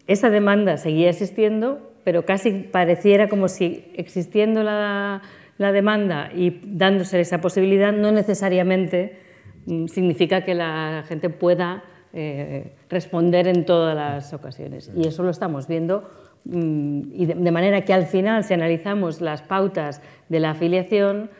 [0.06, 5.22] esa demanda seguía existiendo, pero casi pareciera como si existiendo la,
[5.58, 9.18] demanda y dándose esa posibilidad no necesariamente
[9.66, 14.90] mm, significa que la gente pueda eh, responder en todas las ocasiones.
[14.96, 16.08] Y eso lo estamos viendo
[16.46, 21.30] mm, y de manera que al final, si analizamos las pautas de la afiliación,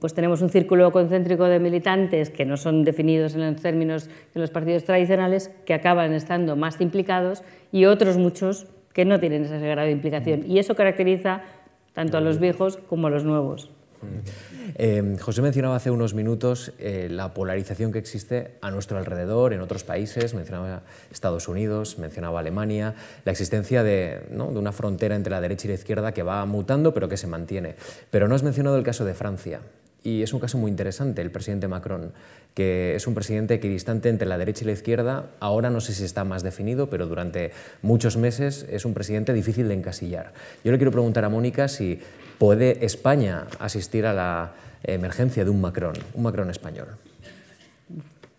[0.00, 4.40] pues tenemos un círculo concéntrico de militantes que no son definidos en los términos de
[4.40, 9.60] los partidos tradicionales, que acaban estando más implicados, y otros muchos que no tienen ese
[9.60, 10.50] grado de implicación.
[10.50, 11.42] Y eso caracteriza
[11.92, 13.70] tanto a los viejos como a los nuevos.
[14.74, 19.60] Eh, José mencionaba hace unos minutos eh, la polarización que existe a nuestro alrededor, en
[19.60, 25.40] otros países, mencionaba Estados Unidos, mencionaba Alemania, la existencia de, de, una frontera entre la
[25.40, 27.76] derecha y la izquierda que va mutando pero que se mantiene.
[28.10, 29.60] Pero no has mencionado el caso de Francia.
[30.08, 32.12] Y es un caso muy interesante, el presidente Macron,
[32.54, 35.26] que es un presidente equidistante entre la derecha y la izquierda.
[35.38, 39.68] Ahora no sé si está más definido, pero durante muchos meses es un presidente difícil
[39.68, 40.32] de encasillar.
[40.64, 42.00] Yo le quiero preguntar a Mónica si
[42.38, 44.52] ¿Puede España asistir a la
[44.84, 46.86] emergencia de un Macron, un Macron español?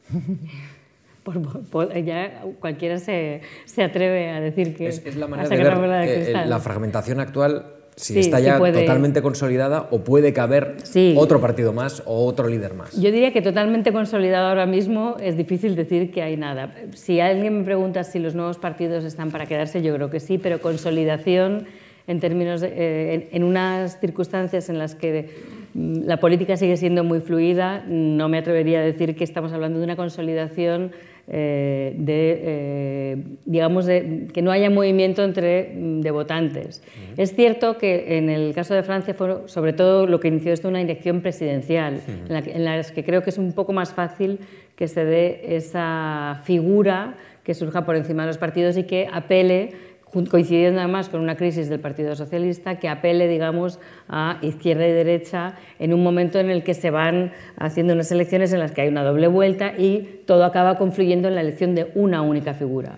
[2.06, 3.42] ya cualquiera se,
[3.78, 8.58] atreve a decir que es, la manera de ver la fragmentación actual si está ya
[8.58, 10.78] totalmente consolidada o puede caber
[11.18, 12.94] otro partido más o otro líder más.
[12.94, 16.74] Yo diría que totalmente consolidado ahora mismo es difícil decir que hay nada.
[16.94, 20.38] Si alguien me pregunta si los nuevos partidos están para quedarse, yo creo que sí,
[20.38, 21.66] pero consolidación
[22.08, 25.30] en términos eh, en, unas circunstancias en las que
[25.74, 29.78] mm, la política sigue siendo muy fluida, no me atrevería a decir que estamos hablando
[29.78, 30.92] de una consolidación
[31.32, 36.82] eh, de, eh, digamos, de, que no haya movimiento entre mm, de votantes.
[37.18, 40.68] Es cierto que en el caso de Francia fue sobre todo lo que inició esto
[40.68, 44.40] una elección presidencial, en, la, en las que creo que es un poco más fácil
[44.76, 49.72] que se dé esa figura que surja por encima de los partidos y que apele
[50.12, 55.56] coincidiendo además con una crisis del Partido Socialista que apele, digamos, a izquierda y derecha
[55.78, 58.88] en un momento en el que se van haciendo unas elecciones en las que hay
[58.88, 62.98] una doble vuelta y todo acaba confluyendo en la elección de una única figura.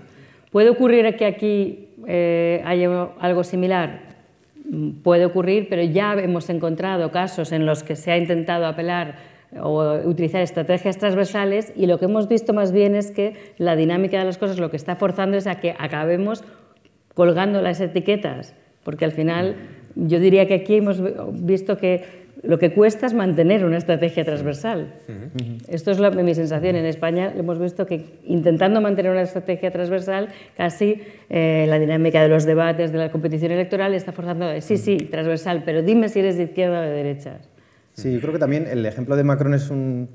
[0.52, 4.12] ¿Puede ocurrir que aquí eh, haya algo similar?
[5.04, 9.16] Puede ocurrir, pero ya hemos encontrado casos en los que se ha intentado apelar
[9.62, 14.20] o utilizar estrategias transversales y lo que hemos visto más bien es que la dinámica
[14.20, 16.44] de las cosas lo que está forzando es a que acabemos
[17.22, 19.56] colgando las etiquetas, porque al final
[19.94, 21.00] yo diría que aquí hemos
[21.46, 22.04] visto que
[22.42, 24.92] lo que cuesta es mantener una estrategia transversal.
[25.68, 26.78] Esto es mi sensación.
[26.78, 32.30] En España hemos visto que intentando mantener una estrategia transversal, casi eh, la dinámica de
[32.30, 36.22] los debates, de la competición electoral, está forzando a sí, sí, transversal, pero dime si
[36.22, 37.38] eres de izquierda o de derecha.
[37.94, 40.10] Sí, yo creo que también el ejemplo de Macron es un,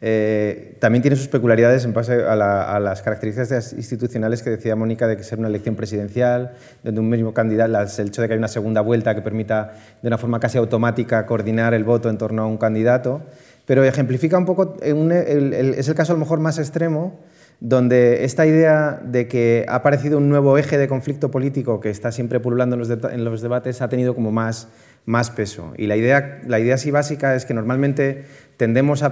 [0.00, 5.16] eh, también tiene sus peculiaridades en base a, las características institucionales que decía Mónica de
[5.16, 6.52] que ser una elección presidencial,
[6.84, 10.08] donde un mismo candidato, el hecho de que hay una segunda vuelta que permita de
[10.08, 13.22] una forma casi automática coordinar el voto en torno a un candidato,
[13.66, 17.18] pero ejemplifica un poco, es el caso a lo mejor más extremo,
[17.60, 22.12] donde esta idea de que ha aparecido un nuevo eje de conflicto político que está
[22.12, 24.68] siempre pululando en los debates ha tenido como más,
[25.08, 25.72] más peso.
[25.78, 28.26] Y la idea, la idea así básica es que normalmente
[28.58, 29.02] tendemos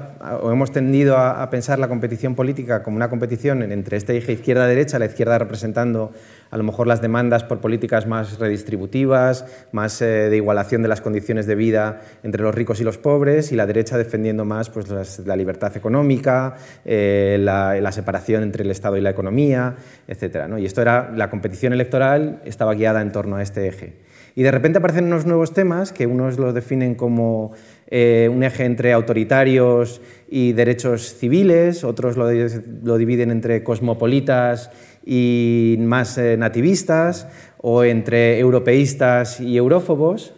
[0.42, 4.98] o hemos tendido a, pensar la competición política como una competición entre este eje izquierda-derecha,
[4.98, 6.12] la izquierda representando
[6.50, 11.00] a lo mejor las demandas por políticas más redistributivas, más eh, de igualación de las
[11.00, 14.88] condiciones de vida entre los ricos y los pobres, y la derecha defendiendo más pues,
[15.24, 19.76] la libertad económica, eh, la, separación entre el Estado y la economía,
[20.08, 20.58] etc.
[20.58, 24.05] Y esto era, la competición electoral estaba guiada en torno a este eje.
[24.38, 27.52] Y de repente aparecen unos nuevos temas que unos los definen como
[27.86, 34.70] eh, un eje entre autoritarios y derechos civiles, otros lo, dividen entre cosmopolitas
[35.06, 40.34] y más eh, nativistas, o entre europeístas y eurófobos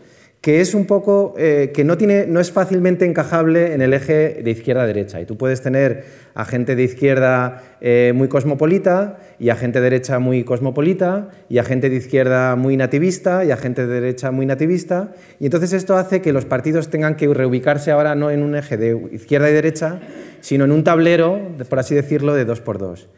[0.48, 4.40] que es un poco eh, que no, tiene, no es fácilmente encajable en el eje
[4.42, 5.20] de izquierda-derecha.
[5.20, 9.90] Y tú puedes tener a gente de izquierda eh, muy cosmopolita y a gente de
[9.90, 14.30] derecha muy cosmopolita y a gente de izquierda muy nativista y a gente de derecha
[14.30, 15.12] muy nativista.
[15.38, 18.78] Y entonces esto hace que los partidos tengan que reubicarse ahora no en un eje
[18.78, 20.00] de izquierda y derecha,
[20.40, 23.10] sino en un tablero, por así decirlo, de dos por dos.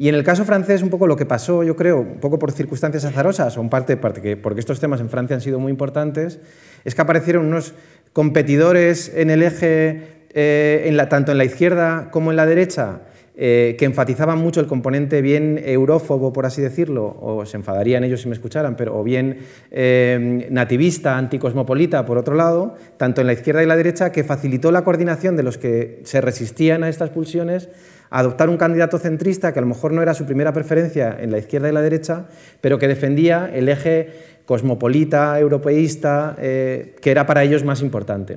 [0.00, 2.52] Y en el caso francés, un poco lo que pasó, yo creo, un poco por
[2.52, 6.38] circunstancias azarosas, o en parte porque, porque estos temas en Francia han sido muy importantes,
[6.84, 7.74] es que aparecieron unos
[8.12, 13.00] competidores en el eje, eh, tanto en la izquierda como en la derecha,
[13.40, 18.22] eh, que enfatizaban mucho el componente bien eurófobo, por así decirlo, o se enfadarían ellos
[18.22, 19.38] si me escucharan, pero o bien
[19.70, 24.72] eh, nativista, anticosmopolita, por otro lado, tanto en la izquierda y la derecha, que facilitó
[24.72, 27.68] la coordinación de los que se resistían a estas pulsiones
[28.10, 31.38] adoptar un candidato centrista que a lo mejor no era su primera preferencia en la
[31.38, 32.26] izquierda y la derecha,
[32.60, 34.08] pero que defendía el eje
[34.46, 38.36] cosmopolita, europeísta, eh, que era para ellos más importante.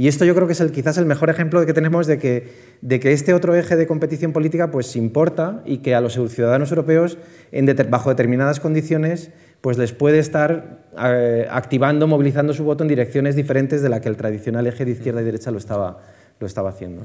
[0.00, 2.48] Y esto yo creo que es el, quizás el mejor ejemplo que tenemos de que,
[2.80, 6.70] de que este otro eje de competición política pues importa y que a los ciudadanos
[6.70, 7.18] europeos,
[7.52, 13.36] en bajo determinadas condiciones, pues les puede estar eh, activando, movilizando su voto en direcciones
[13.36, 16.00] diferentes de la que el tradicional eje de izquierda y derecha lo estaba,
[16.40, 17.02] lo estaba haciendo.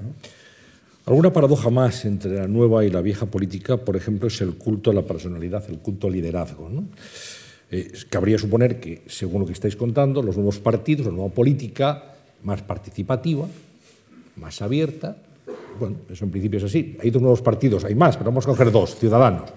[1.06, 4.92] Alguna paradoja más entre la nueva y la vieja política, por ejemplo, es el culto
[4.92, 6.70] a la personalidad, el culto al liderazgo.
[6.70, 6.86] ¿no?
[7.72, 12.15] Eh, cabría suponer que, según lo que estáis contando, los nuevos partidos, la nueva política,
[12.46, 13.48] más participativa,
[14.38, 15.18] más abierta,
[15.80, 16.98] bueno, eso en principio es así.
[17.02, 19.50] Hay dos nuevos partidos, hay más, pero vamos a coger dos, Ciudadanos.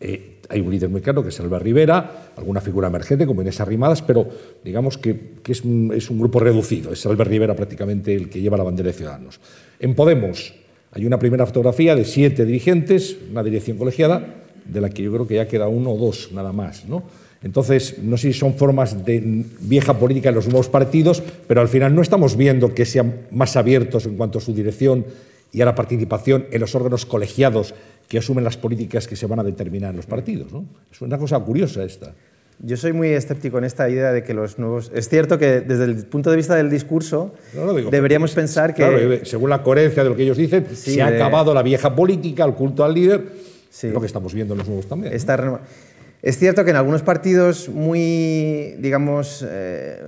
[0.00, 3.60] Eh, hay un líder muy claro que es Albert Rivera, alguna figura emergente como Inés
[3.60, 4.28] Arrimadas, pero
[4.64, 6.92] digamos que, es, un, es, un, grupo reducido.
[6.92, 9.40] Es Albert Rivera prácticamente el que lleva la bandera de Ciudadanos.
[9.78, 10.54] En Podemos
[10.92, 15.26] hay una primera fotografía de siete dirigentes, una dirección colegiada, de la que yo creo
[15.26, 16.86] que ya queda uno o dos nada más.
[16.86, 17.04] ¿no?
[17.44, 21.68] Entonces, no sé si son formas de vieja política en los nuevos partidos, pero al
[21.68, 25.04] final no estamos viendo que sean más abiertos en cuanto a su dirección
[25.52, 27.74] y a la participación en los órganos colegiados
[28.08, 30.52] que asumen las políticas que se van a determinar en los partidos.
[30.52, 30.64] ¿no?
[30.90, 32.14] Es una cosa curiosa esta.
[32.60, 34.90] Yo soy muy escéptico en esta idea de que los nuevos...
[34.94, 37.34] Es cierto que desde el punto de vista del discurso
[37.90, 38.82] deberíamos pensar que...
[38.82, 42.44] Claro, según la coherencia de lo que ellos dicen, se ha acabado la vieja política,
[42.44, 43.22] el culto al líder,
[43.68, 43.90] sí.
[43.90, 45.12] lo que estamos viendo en los nuevos también.
[46.24, 50.00] Es cierto que en algunos partidos muy, digamos, eh,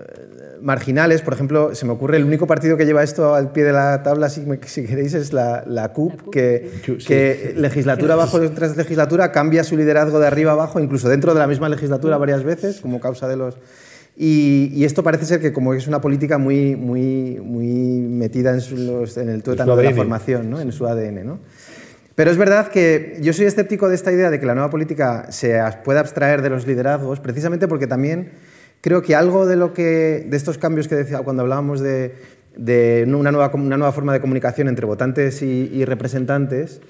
[0.62, 3.74] marginales, por ejemplo, se me ocurre el único partido que lleva esto al pie de
[3.74, 4.42] la tabla, si,
[4.86, 10.52] queréis, es la, la CUP, que, legislatura bajo tras legislatura cambia su liderazgo de arriba
[10.52, 13.58] abajo, incluso dentro de la misma legislatura varias veces, como causa de los...
[14.16, 18.60] Y, esto parece ser que como es una política muy, muy, muy metida en,
[19.16, 20.62] en el tuétano de la formación, ¿no?
[20.62, 21.26] en su ADN.
[21.26, 21.40] ¿no?
[22.16, 25.26] Pero es verdad que yo soy escéptico de esta idea de que la nueva política
[25.30, 28.30] se pueda abstraer de los liderazgos, precisamente porque también
[28.80, 32.14] creo que algo de, lo que, de estos cambios que decía cuando hablábamos de,
[33.06, 36.80] una, nueva, una, nueva, forma de comunicación entre votantes y, representantes,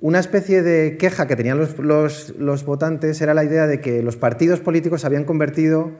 [0.00, 4.16] una especie de queja que tenían los, los, votantes era la idea de que los
[4.16, 5.90] partidos políticos se habían convertido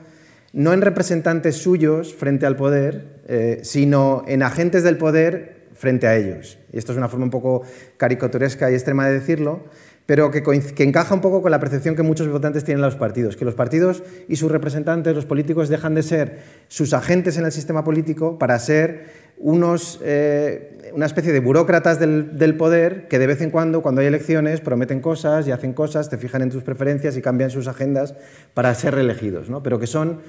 [0.54, 6.14] no en representantes suyos frente al poder, eh, sino en agentes del poder frente a
[6.14, 6.58] ellos.
[6.72, 7.62] Y esto es una forma un poco
[7.96, 9.64] caricaturesca y extrema de decirlo,
[10.04, 10.42] pero que,
[10.84, 14.02] encaja un poco con la percepción que muchos votantes tienen los partidos, que los partidos
[14.28, 16.38] y sus representantes, los políticos, dejan de ser
[16.68, 22.56] sus agentes en el sistema político para ser unos, eh, una especie de burócratas del,
[22.58, 26.18] poder que de vez en cuando, cuando hay elecciones, prometen cosas y hacen cosas, te
[26.18, 28.14] fijan en tus preferencias y cambian sus agendas
[28.52, 29.62] para ser reelegidos, ¿no?
[29.62, 30.20] pero que son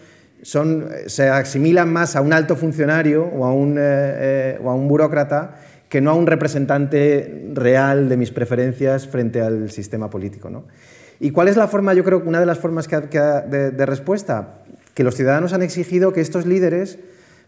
[0.42, 4.88] se asimilan más a un alto funcionario o a un, eh, eh, o a un
[4.88, 5.56] burócrata
[5.88, 10.50] que no a un representante real de mis preferencias frente al sistema político.
[10.50, 10.64] ¿no?
[11.20, 13.86] ¿Y cuál es la forma, yo creo que una de las formas que, de, de,
[13.86, 14.64] respuesta?
[14.94, 16.98] Que los ciudadanos han exigido que estos líderes,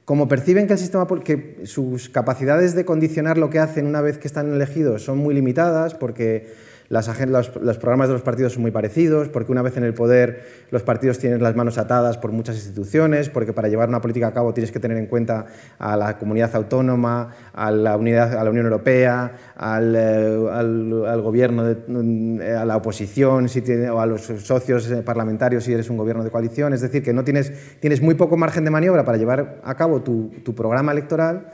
[0.05, 4.17] como perciben que, el sistema, que sus capacidades de condicionar lo que hacen una vez
[4.17, 6.53] que están elegidos son muy limitadas, porque
[6.93, 10.83] los, programas de los partidos son muy parecidos, porque una vez en el poder los
[10.83, 14.53] partidos tienen las manos atadas por muchas instituciones, porque para llevar una política a cabo
[14.53, 15.45] tienes que tener en cuenta
[15.79, 23.49] a la comunidad autónoma, a la, Unión Europea, al, eh, gobierno, mm, a la oposición
[23.49, 26.73] si o a los socios eh, parlamentarios si eres un gobierno de coalición.
[26.73, 30.01] Es decir, que no tienes, tienes muy poco margen de maniobra para llevar a cabo
[30.01, 31.47] tu programa electoral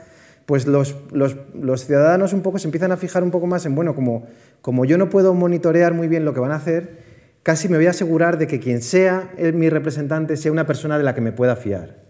[0.46, 3.94] pues los, los, ciudadanos un poco se empiezan a fijar un poco más en, bueno,
[3.94, 4.26] como,
[4.62, 6.98] como yo no puedo monitorear muy bien lo que van a hacer,
[7.42, 11.04] casi me voy a asegurar de que quien sea mi representante sea una persona de
[11.04, 12.00] la que me pueda fiar.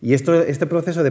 [0.00, 1.10] Y esto, este proceso de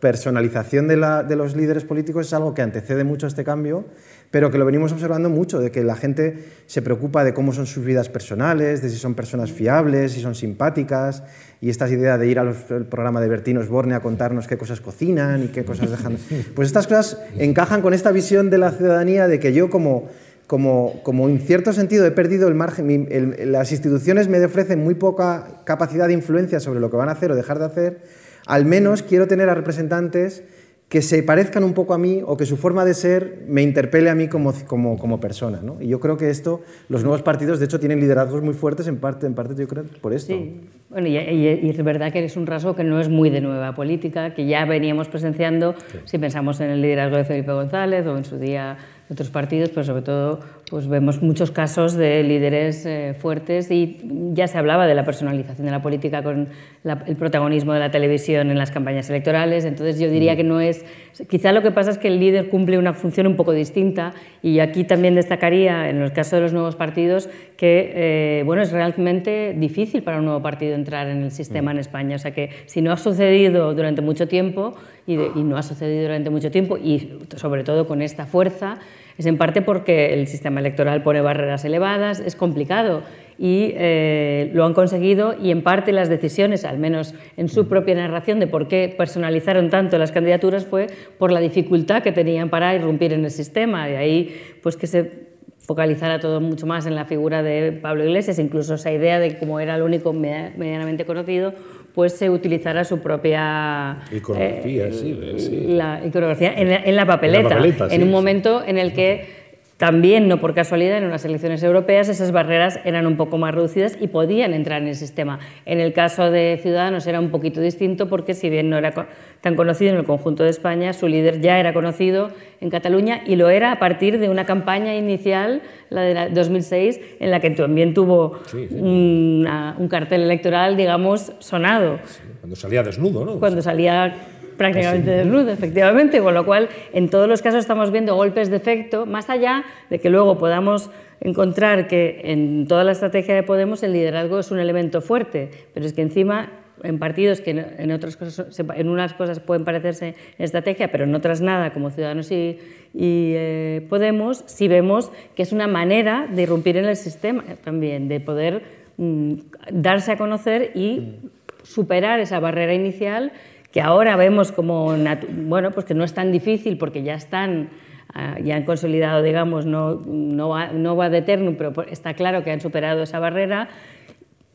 [0.00, 3.84] personalización de, los líderes políticos es algo que antecede mucho a este cambio
[4.30, 7.66] pero que lo venimos observando mucho, de que la gente se preocupa de cómo son
[7.66, 11.22] sus vidas personales, de si son personas fiables, si son simpáticas,
[11.60, 12.54] y esta idea de ir al
[12.90, 16.18] programa de Bertino Osborne a contarnos qué cosas cocinan y qué cosas dejan...
[16.54, 20.08] Pues estas cosas encajan con esta visión de la ciudadanía de que yo como,
[20.46, 23.08] como, como en cierto sentido he perdido el margen,
[23.50, 27.30] las instituciones me ofrecen muy poca capacidad de influencia sobre lo que van a hacer
[27.30, 28.00] o dejar de hacer,
[28.46, 30.42] al menos quiero tener a representantes
[30.88, 34.08] que se parezcan un poco a mí o que su forma de ser me interpele
[34.08, 35.60] a mí como, como, como persona.
[35.60, 35.78] ¿no?
[35.80, 38.98] Y yo creo que esto, los nuevos partidos, de hecho, tienen liderazgos muy fuertes en
[38.98, 40.32] parte, en parte yo creo, por esto.
[40.32, 43.74] Sí, bueno, y, es verdad que es un rasgo que no es muy de nueva
[43.74, 48.24] política, que ya veníamos presenciando, si pensamos en el liderazgo de Felipe González o en
[48.24, 48.78] su día
[49.10, 53.98] otros partidos, pero sobre todo pues vemos muchos casos de líderes eh, fuertes y
[54.32, 56.48] ya se hablaba de la personalización de la política con
[56.84, 60.36] el protagonismo de la televisión en las campañas electorales, entonces yo diría mm.
[60.36, 60.84] que no es,
[61.28, 64.58] quizá lo que pasa es que el líder cumple una función un poco distinta y
[64.58, 69.54] aquí también destacaría en el caso de los nuevos partidos que eh, bueno, es realmente
[69.56, 71.80] difícil para un nuevo partido entrar en el sistema en mm.
[71.80, 74.74] España, o sea que si no ha sucedido durante mucho tiempo
[75.06, 78.78] y, y no ha sucedido durante mucho tiempo y sobre todo con esta fuerza,
[79.18, 83.02] es en parte porque el sistema electoral pone barreras elevadas, es complicado
[83.38, 87.94] y eh, lo han conseguido y en parte las decisiones, al menos en su propia
[87.94, 90.86] narración de por qué personalizaron tanto las candidaturas fue
[91.18, 93.86] por la dificultad que tenían para irrumpir en el sistema.
[93.86, 95.26] De ahí pues que se
[95.66, 99.58] focalizara todo mucho más en la figura de Pablo Iglesias, incluso esa idea de como
[99.58, 101.54] era el único medianamente conocido,
[101.96, 107.58] pues se utilizara su propia iconografía, sí, La iconografía en la, papeleta,
[107.90, 109.45] en, un momento en el que
[109.76, 113.98] también, no por casualidad, en unas elecciones europeas esas barreras eran un poco más reducidas
[114.00, 115.38] y podían entrar en el sistema.
[115.66, 118.94] En el caso de Ciudadanos era un poquito distinto porque si bien no era
[119.42, 122.30] tan conocido en el conjunto de España, su líder ya era conocido
[122.62, 125.60] en Cataluña y lo era a partir de una campaña inicial,
[125.90, 129.46] la de 2006, en la que también tuvo Un,
[129.90, 131.98] cartel electoral, digamos, sonado.
[132.40, 133.38] cuando salía desnudo, ¿no?
[133.38, 134.14] Cuando salía
[134.56, 139.06] prácticamente desnudo, efectivamente, con lo cual en todos los casos estamos viendo golpes de efecto,
[139.06, 140.90] más allá de que luego podamos
[141.20, 145.86] encontrar que en toda la estrategia de Podemos el liderazgo es un elemento fuerte, pero
[145.86, 146.50] es que encima
[146.82, 151.40] en partidos que en, otras cosas, en unas cosas pueden parecerse estrategia, pero en otras
[151.40, 152.58] nada, como Ciudadanos y,
[152.94, 158.20] eh, Podemos, si vemos que es una manera de irrumpir en el sistema también, de
[158.20, 158.62] poder
[158.96, 159.34] mm,
[159.72, 161.16] darse a conocer y
[161.62, 163.32] superar esa barrera inicial
[163.76, 164.94] que ahora vemos como,
[165.30, 167.68] bueno, pues que no es tan difícil porque ya están
[168.14, 172.42] ah, ya han consolidado, digamos, no, no, va, no va de eterno, pero está claro
[172.42, 173.68] que han superado esa barrera,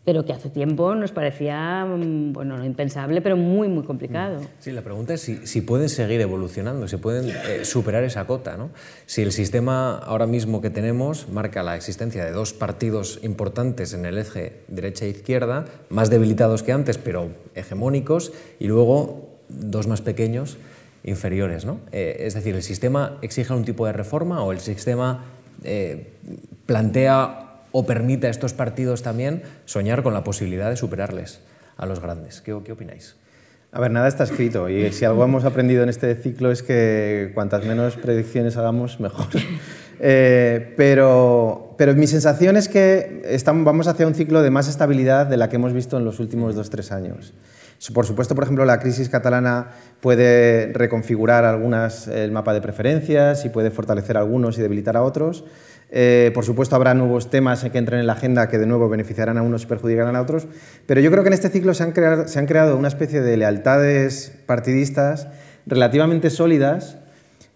[0.04, 4.41] pero que hace tiempo nos parecía, mm, bueno, no impensable, pero muy, muy complicado.
[4.60, 8.58] Sí, la pregunta es si, si pueden seguir evolucionando, si pueden eh, superar esa cota.
[8.58, 8.72] ¿no?
[9.06, 14.06] Si el sistema ahora mismo que tenemos marca la existencia de dos partidos importantes en
[14.06, 20.02] el eje derecha e izquierda, más debilitados que antes, pero hegemónicos, y luego dos más
[20.02, 20.58] pequeños,
[21.04, 21.66] inferiores.
[21.66, 21.80] ¿no?
[21.91, 25.26] Eh, es decir, ¿el sistema exige un tipo de reforma o el sistema
[25.64, 26.14] eh,
[26.66, 31.41] plantea o permite a estos partidos también soñar con la posibilidad de superarles
[31.78, 32.41] a los grandes.
[32.41, 33.15] ¿Qué, qué opináis?
[33.74, 37.32] A ver, nada está escrito y si algo hemos aprendido en este ciclo es que
[37.34, 39.28] cuantas menos predicciones hagamos, mejor.
[40.03, 45.28] Eh, pero, pero mi sensación es que estamos, vamos hacia un ciclo de más estabilidad
[45.28, 47.36] de la que hemos visto en los últimos dos, tres años.
[47.93, 49.67] Por supuesto, por ejemplo, la crisis catalana
[49.99, 55.03] puede reconfigurar algunas, el mapa de preferencias y puede fortalecer a algunos y debilitar a
[55.03, 55.43] otros,
[55.92, 59.38] eh, por supuesto, habrá nuevos temas que entren en la agenda que de nuevo beneficiarán
[59.38, 60.48] a unos y perjudicarán a otros,
[60.86, 63.22] pero yo creo que en este ciclo se han creado, se han creado una especie
[63.22, 65.28] de lealtades partidistas
[65.66, 66.98] relativamente sólidas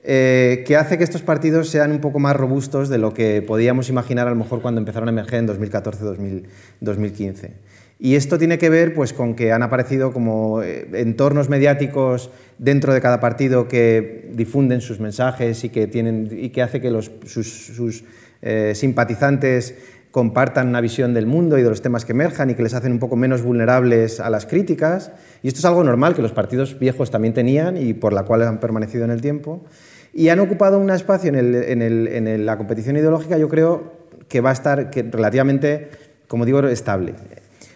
[0.07, 3.89] eh, que hace que estos partidos sean un poco más robustos de lo que podíamos
[3.89, 7.49] imaginar a lo mejor cuando empezaron a emerger en 2014-2015.
[7.97, 12.29] Y esto tiene que ver pues, con que han aparecido como eh, entornos mediáticos
[12.59, 16.91] dentro de cada partido que difunden sus mensajes y que, tienen, y que hace que
[16.91, 18.03] los, sus
[18.45, 19.75] eh, simpatizantes
[20.11, 22.93] compartan una visión del mundo y de los temas que emerjan y que les hacen
[22.93, 25.11] un poco menos vulnerables a las críticas.
[25.43, 28.43] Y esto es algo normal que los partidos viejos también tenían y por la cual
[28.43, 29.65] han permanecido en el tiempo.
[30.13, 33.91] Y han ocupado un espacio en, la competición ideológica, yo creo
[34.29, 35.89] que va a estar relativamente,
[36.29, 37.15] como digo, estable.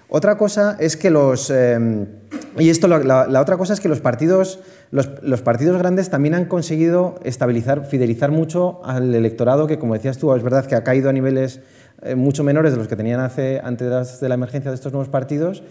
[0.08, 1.52] Otra cosa es que los...
[1.54, 2.08] Eh,
[2.58, 4.62] y esto, la, otra cosa es que los partidos,
[4.92, 10.34] los, partidos grandes también han conseguido estabilizar, fidelizar mucho al electorado, que como decías tú,
[10.34, 11.62] es verdad que ha caído a niveles
[12.02, 15.10] eh, mucho menores de los que tenían hace, antes de la emergencia de estos nuevos
[15.10, 15.62] partidos,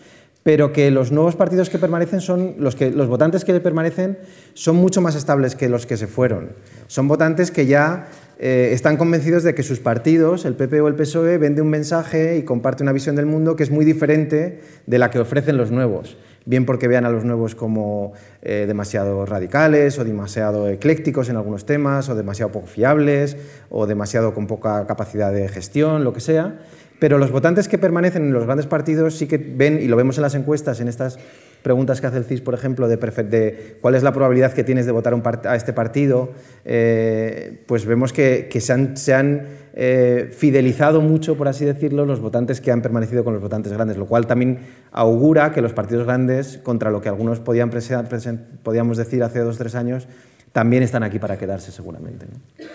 [0.45, 4.19] pero que los nuevos partidos que permanecen son, los, que, los votantes que permanecen
[4.55, 6.51] son mucho más estables que los que se fueron.
[6.87, 8.07] Son votantes que ya
[8.39, 12.37] eh, están convencidos de que sus partidos, el PP o el PSOE, vende un mensaje
[12.37, 15.73] y comparte una visión del mundo que es muy diferente de la que ofrecen los
[15.73, 16.17] nuevos.
[16.49, 21.67] Bien porque vean a los nuevos como eh, demasiado radicales o demasiado eclécticos en algunos
[21.67, 23.37] temas, o demasiado poco fiables,
[23.69, 26.57] o demasiado con poca capacidad de gestión, lo que sea.
[26.99, 30.19] Pero los votantes que permanecen en los grandes partidos sí que ven, y lo vemos
[30.19, 31.19] en las encuestas, en estas
[31.63, 34.93] preguntas que hace el CIS, por ejemplo, de, cuál es la probabilidad que tienes de
[34.93, 36.31] votar a este partido,
[36.65, 42.73] eh, pues vemos que, se han, eh, fidelizado mucho, por así decirlo, los votantes que
[42.73, 44.59] han permanecido con los votantes grandes, lo cual también
[44.91, 49.75] augura que los partidos grandes, contra lo que algunos podíamos decir hace dos o tres
[49.75, 50.09] años,
[50.59, 52.27] también están aquí para quedarse seguramente.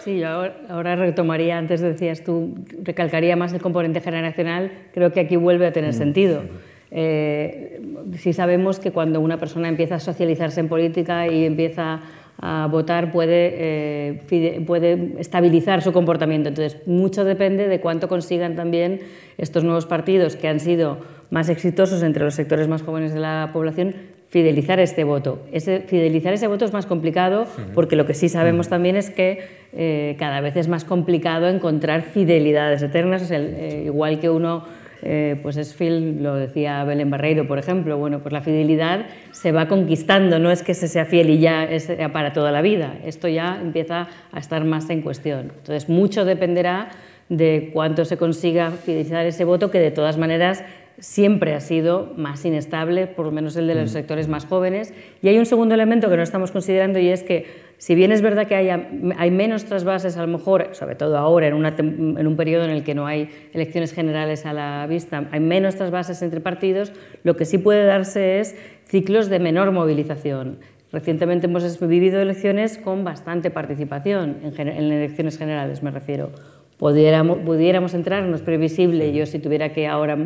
[0.06, 0.30] Sí, yo
[0.70, 5.74] ahora, retomaría, antes decías tú, recalcaría más el componente generacional, creo que aquí vuelve a
[5.74, 5.98] tener mm.
[5.98, 6.44] sentido.
[6.92, 7.82] Eh,
[8.20, 12.00] si sabemos que cuando una persona empieza a socializarse en política y empieza
[12.40, 16.48] a votar puede, eh, puede estabilizar su comportamiento.
[16.48, 19.02] Entonces, mucho depende de cuánto consigan también
[19.38, 21.00] estos nuevos partidos que han sido
[21.32, 25.44] más exitosos entre los sectores más jóvenes de la población fidelizar este voto.
[25.52, 29.44] Ese, fidelizar ese voto es más complicado porque lo que sí sabemos también es que
[29.74, 34.66] eh, cada vez es más complicado encontrar fidelidades eternas, eh, igual que uno,
[35.04, 39.52] eh, pues es Phil, lo decía Belén Barreiro, por ejemplo, bueno, pues la fidelidad se
[39.52, 42.96] va conquistando, no es que se sea fiel y ya es para toda la vida,
[43.06, 45.52] esto ya empieza a estar más en cuestión.
[45.60, 46.90] Entonces, mucho dependerá
[47.30, 50.64] de cuánto se consiga fidelizar ese voto, que de todas maneras
[51.00, 53.94] siempre ha sido más inestable, por lo menos el de los mm.
[53.94, 54.94] sectores más jóvenes.
[55.22, 57.46] Y hay un segundo elemento que no estamos considerando y es que,
[57.78, 61.66] si bien es verdad que hay menos trasvases, a lo mejor, sobre todo ahora, en,
[61.66, 65.76] en, un periodo en el que no hay elecciones generales a la vista, hay menos
[65.76, 70.60] trasvases entre partidos, lo que sí puede darse es ciclos de menor movilización.
[70.92, 76.30] Recientemente hemos vivido elecciones con bastante participación, en, en elecciones generales me refiero.
[76.78, 80.18] Pudiéramos, pudiéramos entrar, no es previsible, yo si tuviera que ahora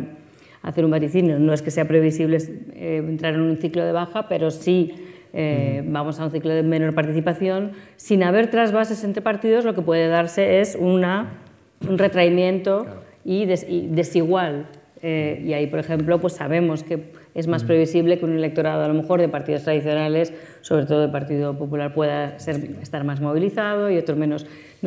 [0.68, 1.38] hacer un vaticinio.
[1.38, 2.36] No es que sea previsible
[2.74, 4.92] eh, entrar en un ciclo de baja, pero sí
[5.32, 9.80] eh, vamos a un ciclo de menor participación, sin haber trasvases entre partidos, lo que
[9.80, 11.38] puede darse es una,
[11.88, 12.86] un retraimiento
[13.24, 14.66] y, desigual.
[15.00, 18.88] Eh, y ahí, por ejemplo, pues sabemos que es más previsible que un electorado, a
[18.88, 23.90] lo mejor, de partidos tradicionales, sobre todo del Partido Popular, pueda ser, estar más movilizado
[23.90, 24.44] y otros menos.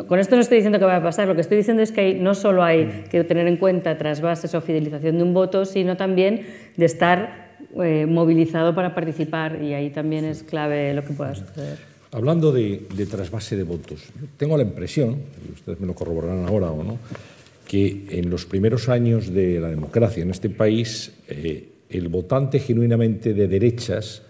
[0.08, 2.14] con esto no estoy diciendo que va a pasar, lo que estoy diciendo es que
[2.16, 6.45] no solo hay que tener en cuenta trasvases o fidelización de un voto, sino también
[6.76, 11.78] de estar eh, movilizado para participar y ahí también es clave lo que pueda suceder.
[12.12, 14.04] Hablando de, trasvase de votos,
[14.36, 15.16] tengo la impresión,
[15.47, 16.99] y ustedes me lo corroborarán ahora o no,
[17.66, 23.33] que en los primeros años de la democracia en este país eh, el votante genuinamente
[23.33, 24.21] de derechas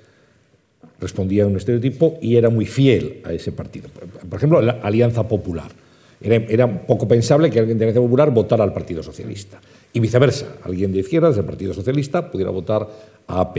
[1.00, 3.90] respondía a un estereotipo y era muy fiel a ese partido.
[3.90, 5.72] Por ejemplo, la Alianza Popular.
[6.22, 9.60] Era, poco pensable que alguien de Alianza Popular votara al Partido Socialista.
[9.92, 12.88] Y viceversa, alguien de izquierdas del Partido Socialista pudiera votar
[13.28, 13.58] a AP.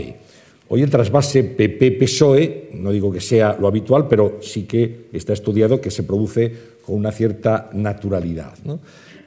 [0.69, 5.81] Hoy el trasvase PP-PSOE, no digo que sea lo habitual, pero sí que está estudiado
[5.81, 6.51] que se produce
[6.85, 8.53] con una cierta naturalidad.
[8.63, 8.79] ¿no?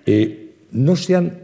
[0.06, 1.38] Eh, no se han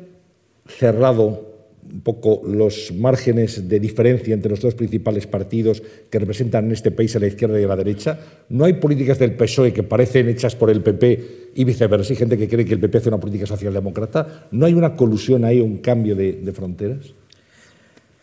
[0.66, 1.51] cerrado
[1.92, 6.90] un poco los márgenes de diferencia entre los dos principales partidos que representan en este
[6.90, 8.18] país a la izquierda y a la derecha.
[8.48, 12.12] No hay políticas del PSOE que parecen hechas por el PP y viceversa.
[12.12, 14.48] Hay gente que cree que el PP hace una política socialdemócrata.
[14.52, 17.14] ¿No hay una colusión ahí, un cambio de, fronteras?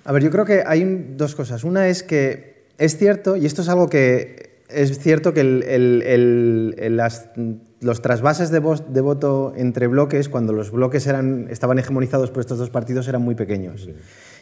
[0.04, 1.64] A ver, yo creo que hay dos cosas.
[1.64, 7.30] Una es que es cierto, y esto es algo que es cierto que las
[7.82, 12.70] los trasvases de, voto entre bloques, cuando los bloques eran, estaban hegemonizados por estos dos
[12.70, 13.90] partidos, eran muy pequeños.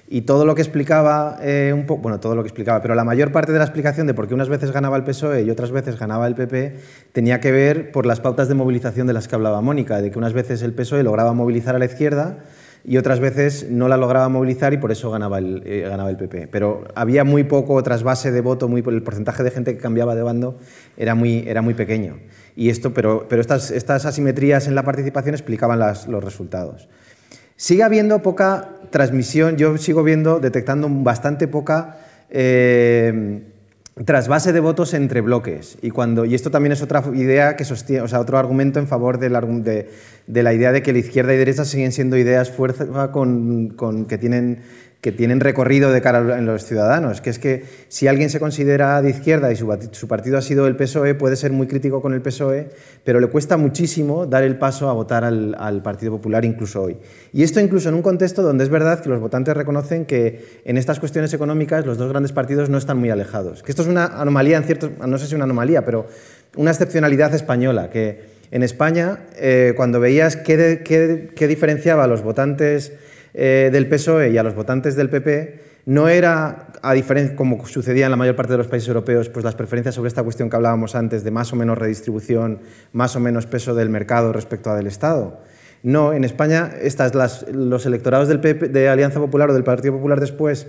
[0.10, 3.04] Y todo lo que explicaba, eh, un poco, bueno, todo lo que explicaba, pero la
[3.04, 5.72] mayor parte de la explicación de por qué unas veces ganaba el PSOE y otras
[5.72, 6.78] veces ganaba el PP
[7.12, 10.18] tenía que ver por las pautas de movilización de las que hablaba Mónica, de que
[10.18, 12.38] unas veces el PSOE lograba movilizar a la izquierda
[12.86, 16.16] y otras veces no la lograba movilizar y por eso ganaba el, eh, ganaba el
[16.16, 16.48] PP.
[16.48, 20.24] Pero había muy poco trasvase de voto, muy, el porcentaje de gente que cambiaba de
[20.24, 20.58] bando
[20.96, 22.18] era muy, era muy pequeño.
[22.58, 26.90] Y esto, pero, pero estas, estas asimetrías en la participación explicaban los resultados.
[27.56, 31.98] Sigue habiendo poca transmisión, yo sigo viendo, detectando bastante poca
[32.32, 33.44] eh,
[34.06, 35.78] trasvase de votos entre bloques.
[35.82, 38.88] Y, cuando, y esto también es otra idea que sostiene, o sea, otro argumento en
[38.88, 39.30] favor de,
[40.28, 44.06] de, la idea de que la izquierda y derecha siguen siendo ideas fuerza con, con,
[44.06, 44.62] que tienen
[45.02, 49.00] que tienen recorrido de cara a los ciudadanos, que es que si alguien se considera
[49.02, 49.68] de izquierda y su,
[50.08, 52.70] partido ha sido el PSOE, puede ser muy crítico con el PSOE,
[53.04, 56.98] pero le cuesta muchísimo dar el paso a votar al, Partido Popular incluso hoy.
[57.32, 60.78] Y esto incluso en un contexto donde es verdad que los votantes reconocen que en
[60.78, 63.62] estas cuestiones económicas los dos grandes partidos no están muy alejados.
[63.62, 66.08] Que esto es una anomalía, en ciertos, no sé si una anomalía, pero
[66.56, 70.82] una excepcionalidad española, que en España, eh, cuando veías qué,
[71.36, 72.94] qué diferenciaba a los votantes
[73.40, 78.06] eh, del PSOE y a los votantes del PP no era, a diferencia, como sucedía
[78.06, 80.56] en la mayor parte de los países europeos, pues las preferencias sobre esta cuestión que
[80.56, 82.62] hablábamos antes de más o menos redistribución,
[82.94, 85.40] más o menos peso del mercado respecto a del Estado.
[85.84, 87.14] No, en España estas,
[87.54, 90.66] los electorados del PP, de Alianza Popular o del Partido Popular después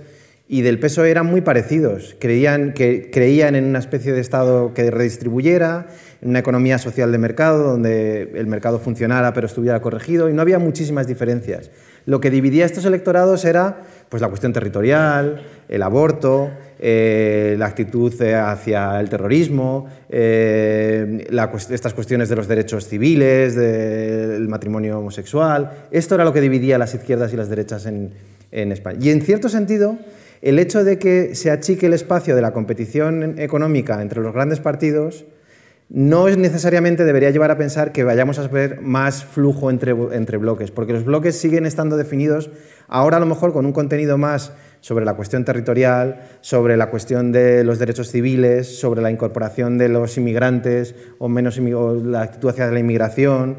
[0.47, 2.15] y del PSOE eran muy parecidos.
[2.19, 5.87] Creían, que, creían en una especie de Estado que redistribuyera,
[6.21, 10.41] en una economía social de mercado, donde el mercado funcionara pero estuviera corregido, y no
[10.41, 11.69] había muchísimas diferencias.
[12.05, 18.13] Lo que dividía estos electorados era pues, la cuestión territorial, el aborto, eh, la actitud
[18.21, 21.27] eh, hacia el terrorismo, eh,
[21.69, 25.87] estas cuestiones de los derechos civiles, del matrimonio homosexual.
[25.91, 28.11] Esto era lo que dividía las izquierdas y las derechas en,
[28.51, 28.97] en España.
[29.01, 29.97] Y en cierto sentido,
[30.41, 34.59] el hecho de que se achique el espacio de la competición económica entre los grandes
[34.59, 35.25] partidos
[35.89, 40.37] no es necesariamente debería llevar a pensar que vayamos a ver más flujo entre, entre,
[40.37, 42.51] bloques, porque los bloques siguen estando definidos
[42.87, 47.31] ahora a lo mejor con un contenido más sobre la cuestión territorial, sobre la cuestión
[47.31, 52.67] de los derechos civiles, sobre la incorporación de los inmigrantes o menos la actitud hacia
[52.67, 53.57] la inmigración,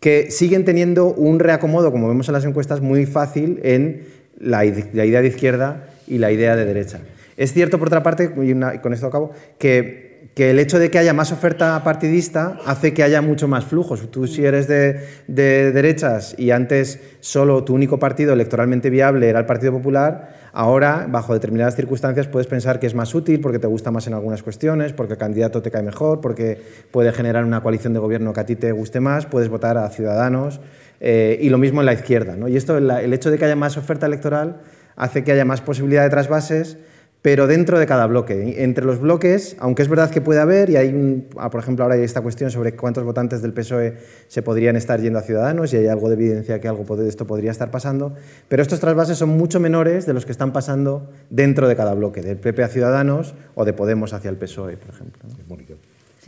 [0.00, 4.06] que siguen teniendo un reacomodo, como vemos en las encuestas, muy fácil en
[4.38, 4.64] la,
[4.94, 7.00] la idea de izquierda y la idea de derecha.
[7.36, 10.07] Es cierto, por otra parte, y con esto acabo, que
[10.38, 14.08] que el hecho de que haya más oferta partidista hace que haya mucho más flujos.
[14.08, 19.46] Tú si eres de, derechas y antes solo tu único partido electoralmente viable era el
[19.46, 23.90] Partido Popular, ahora, bajo determinadas circunstancias, puedes pensar que es más útil porque te gusta
[23.90, 26.62] más en algunas cuestiones, porque el candidato te cae mejor, porque
[26.92, 29.90] puede generar una coalición de gobierno que a ti te guste más, puedes votar a
[29.90, 30.60] Ciudadanos
[31.00, 32.36] eh, y lo mismo en la izquierda.
[32.48, 34.60] Y esto, el hecho de que haya más oferta electoral
[34.94, 36.78] hace que haya más posibilidad de trasvases
[37.22, 38.62] pero dentro de cada bloque.
[38.62, 41.96] Entre los bloques, aunque es verdad que puede haber, y hay, ah, por ejemplo, ahora
[41.96, 43.96] hay esta cuestión sobre cuántos votantes del PSOE
[44.28, 47.26] se podrían estar yendo a Ciudadanos, y hay algo de evidencia que algo de esto
[47.26, 48.14] podría estar pasando,
[48.48, 52.22] pero estos trasvases son mucho menores de los que están pasando dentro de cada bloque,
[52.22, 55.22] del PP a Ciudadanos o de Podemos hacia el PSOE, por ejemplo.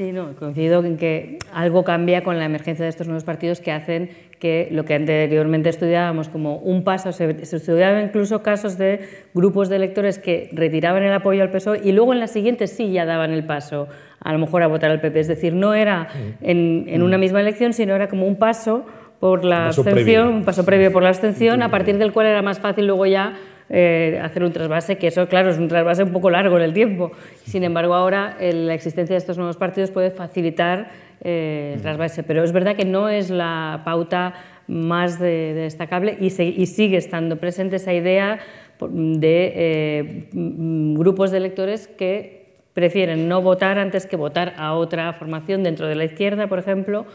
[0.01, 3.71] Sí, no, coincido en que algo cambia con la emergencia de estos nuevos partidos que
[3.71, 9.69] hacen que lo que anteriormente estudiábamos como un paso, se, estudiaban incluso casos de grupos
[9.69, 13.05] de electores que retiraban el apoyo al PSOE y luego en la siguiente sí ya
[13.05, 13.89] daban el paso
[14.21, 15.21] a lo mejor a votar al PP.
[15.21, 16.09] Es decir, no era
[16.41, 18.87] en, en una misma elección, sino era como un paso
[19.21, 22.59] por la abstención, un paso previo por la abstención, a partir del cual era más
[22.59, 23.35] fácil luego ya
[23.73, 26.75] eh, hacer un trasvase, que eso, claro, es un trasvase un poco largo en el
[26.75, 27.13] tiempo.
[27.45, 30.91] Sin embargo, ahora la existencia de estos nuevos partidos puede facilitar
[31.23, 34.35] eh, el trasvase, pero es verdad que no es la pauta
[34.67, 38.39] más destacable y, sigue estando presente esa idea
[38.81, 42.41] de eh, grupos de electores que
[42.73, 47.07] prefieren no votar antes que votar a otra formación dentro de la izquierda, por ejemplo,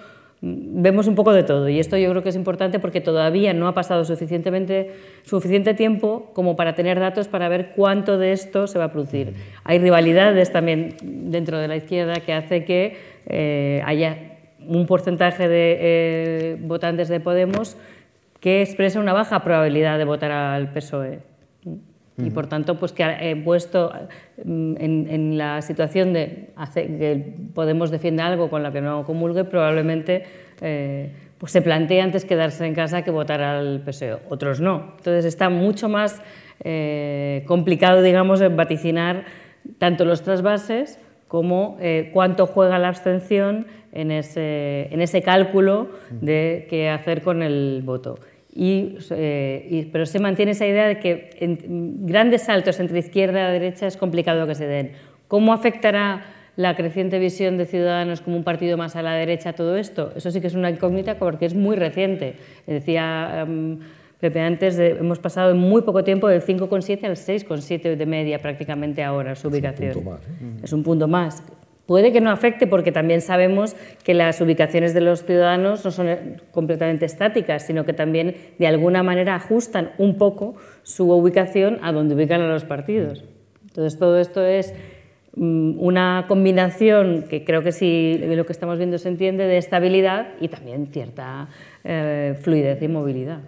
[0.48, 3.68] vemos un poco de todo y esto yo creo que es importante porque todavía no
[3.68, 4.94] ha pasado suficientemente,
[5.24, 9.34] suficiente tiempo como para tener datos para ver cuánto de esto se va a producir.
[9.64, 14.38] Hay rivalidades también dentro de la izquierda que hace que eh, haya
[14.68, 17.76] un porcentaje de eh, votantes de Podemos
[18.40, 21.35] que expresa una baja probabilidad de votar al PSOE.
[22.18, 23.92] Y por tanto, pues que he puesto
[24.44, 30.24] mm, en, la situación de que Podemos defiende algo con lo que no comulgue, probablemente
[30.62, 34.20] eh, pues se plantea antes quedarse en casa que votar al PSOE.
[34.30, 34.94] Otros no.
[34.98, 36.22] Entonces está mucho más
[36.64, 39.26] eh, complicado, digamos, vaticinar
[39.78, 46.68] tanto los trasvases como eh, cuánto juega la abstención en ese, en ese cálculo de
[46.70, 48.16] qué hacer con el voto.
[48.58, 53.54] Eh, y, pero se mantiene esa idea de que en, grandes saltos entre izquierda y
[53.54, 54.92] derecha es complicado que se den.
[55.28, 56.26] ¿Cómo afectará
[56.56, 60.14] la creciente visión de Ciudadanos como un partido más a la derecha todo esto?
[60.16, 62.36] Eso sí que es una incógnita porque es muy reciente.
[62.66, 63.80] Decía um,
[64.20, 69.04] Pepe antes, hemos pasado en muy poco tiempo del 5,7 al 6,7 de media prácticamente
[69.04, 69.92] ahora su ubicación.
[69.92, 70.22] Es un punto más.
[70.30, 70.64] ¿eh?
[70.64, 71.44] Es un punto más.
[71.86, 76.42] Puede que no afecte porque también sabemos que las ubicaciones de los ciudadanos no son
[76.52, 82.16] completamente estáticas, sino que también de alguna manera ajustan un poco su ubicación a donde
[82.16, 83.24] ubican a los partidos.
[83.68, 84.74] Entonces todo esto es
[85.36, 90.30] mm, una combinación que creo que si lo que estamos viendo se entiende de estabilidad
[90.42, 91.50] y también cierta
[91.84, 93.42] eh, fluidez y movilidad.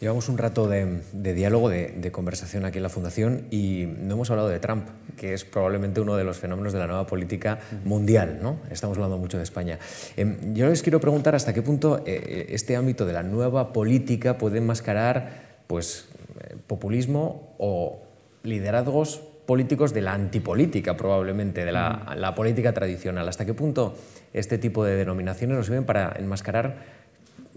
[0.00, 4.48] Llevamos un rato de, diálogo, de, conversación aquí en la Fundación y no hemos hablado
[4.48, 4.86] de Trump,
[5.16, 8.38] que es probablemente uno de los fenómenos de la nueva política mundial.
[8.40, 8.60] ¿no?
[8.70, 9.80] Estamos hablando mucho de España.
[10.16, 13.72] Em, yo les quiero preguntar hasta qué punto eh, eh, este ámbito de la nueva
[13.72, 16.08] política puede enmascarar pues,
[16.42, 18.00] eh, populismo o
[18.44, 23.28] liderazgos políticos de la antipolítica, probablemente, de la, la política tradicional.
[23.28, 23.96] ¿Hasta qué punto
[24.32, 26.97] este tipo de denominaciones nos sirven para enmascarar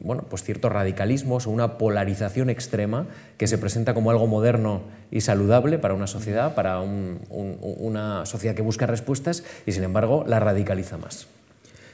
[0.03, 4.81] bueno, pues ciertos radicalismos o una polarización extrema que se presenta como algo moderno
[5.11, 10.39] y saludable para una sociedad, para una sociedad que busca respuestas y sin embargo la
[10.39, 11.27] radicaliza más.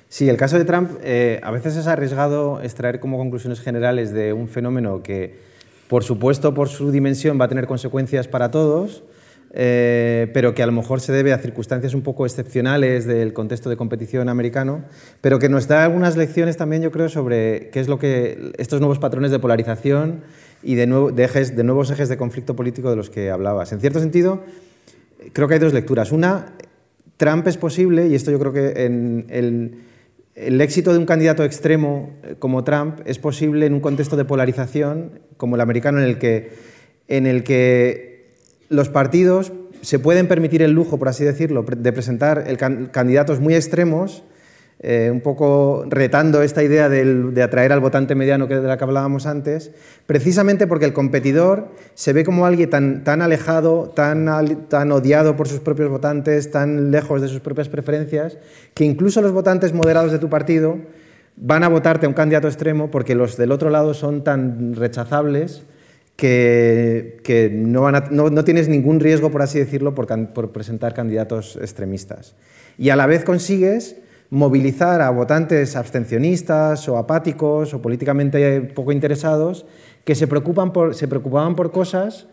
[0.09, 4.31] Sí, el caso de Trump eh, a veces es arriesgado extraer como conclusiones generales de
[4.31, 5.37] un fenómeno que,
[5.89, 9.03] por supuesto, por su dimensión va a tener consecuencias para todos,
[9.53, 13.69] eh, pero que a lo mejor se debe a circunstancias un poco excepcionales del contexto
[13.69, 14.83] de competición americano,
[15.21, 18.79] pero que nos da algunas lecciones también, yo creo, sobre qué es lo que estos
[18.79, 20.21] nuevos patrones de polarización
[20.63, 23.71] y de, ejes, de nuevos ejes de conflicto político de los que hablabas.
[23.71, 24.43] En cierto sentido,
[25.33, 26.11] creo que hay dos lecturas.
[26.11, 26.53] Una,
[27.17, 29.83] Trump es posible, y esto yo creo que en el,
[30.35, 34.25] el éxito de un candidato extremo eh, como Trump es posible en un contexto de
[34.25, 36.51] polarización como el americano en el que,
[37.07, 38.16] en el que
[38.69, 39.51] los partidos
[39.81, 42.45] se pueden permitir el lujo, por así decirlo, de presentar
[42.91, 44.23] candidatos muy extremos,
[44.79, 48.83] eh, un poco retando esta idea de atraer al votante mediano que de la que
[48.83, 49.71] hablábamos antes,
[50.05, 55.61] precisamente porque el competidor se ve como alguien tan, alejado, tan, tan odiado por sus
[55.61, 58.37] propios votantes, tan lejos de sus propias preferencias,
[58.75, 60.77] que incluso los votantes moderados de tu partido
[61.37, 65.63] van a votarte a un candidato extremo porque los del otro lado son tan rechazables
[66.17, 72.35] que, no, tienes ningún riesgo, por así decirlo, por, presentar candidatos extremistas.
[72.77, 73.97] Y a la vez consigues
[74.29, 79.65] movilizar a votantes abstencionistas o apáticos o políticamente poco interesados
[80.03, 82.27] que se, preocupan por, se preocupaban por cosas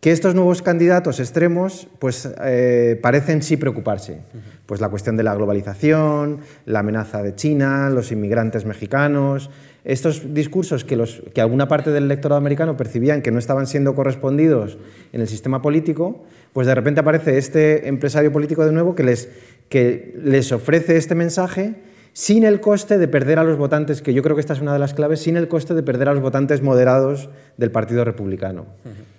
[0.00, 4.20] que estos nuevos candidatos extremos pues, eh, parecen sí preocuparse.
[4.64, 9.50] Pues la cuestión de la globalización, la amenaza de China, los inmigrantes mexicanos,
[9.84, 13.94] estos discursos que, los, que alguna parte del electorado americano percibían que no estaban siendo
[13.94, 14.78] correspondidos
[15.12, 19.28] en el sistema político, pues de repente aparece este empresario político de nuevo que les,
[19.68, 21.76] que les ofrece este mensaje
[22.12, 24.72] sin el coste de perder a los votantes, que yo creo que esta es una
[24.72, 28.66] de las claves, sin el coste de perder a los votantes moderados del Partido Republicano.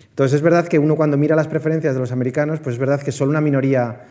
[0.10, 3.02] Entonces es verdad que uno cuando mira las preferencias de los americanos, pues es verdad
[3.02, 4.02] que solo una minoría,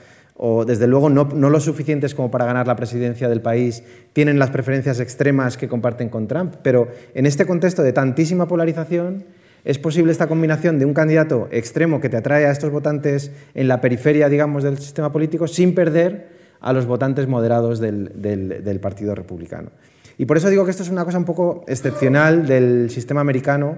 [0.43, 3.85] o desde luego no, lo suficientes como para ganar la presidencia del país,
[4.15, 6.55] tienen las preferencias extremas que comparten con Trump.
[6.63, 9.25] Pero en este contexto de tantísima polarización,
[9.67, 13.69] es posible esta combinación de un candidato extremo que te atrae a estos votantes en
[13.69, 16.29] la periferia, digamos, del sistema político, sin perder
[16.61, 19.71] a los votantes moderados del Partido Republicano.
[20.17, 23.77] Y por eso digo que esto es una cosa un poco excepcional del sistema americano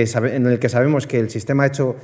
[0.00, 1.96] en el que sabemos que el sistema ha hecho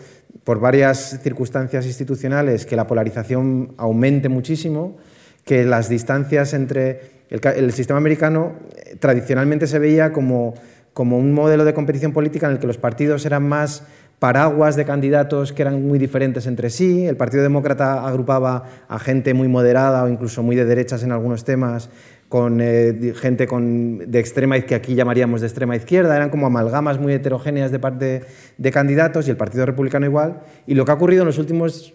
[0.45, 4.97] por varias circunstancias institucionales que la polarización aumente muchísimo,
[5.45, 10.55] que las distancias entre el, sistema americano eh, tradicionalmente se veía como,
[10.93, 13.85] como un modelo de competición política en el que los partidos eran más
[14.19, 17.07] paraguas de candidatos que eran muy diferentes entre sí.
[17.07, 21.45] El Partido Demócrata agrupaba a gente muy moderada o incluso muy de derechas en algunos
[21.45, 21.89] temas
[22.29, 27.01] con eh, gente con, de extrema que aquí llamaríamos de extrema izquierda, eran como amalgamas
[27.01, 28.23] muy heterogéneas de parte
[28.59, 30.41] de candidatos y el Partido Republicano igual.
[30.67, 31.95] Y lo que ha ocurrido en los últimos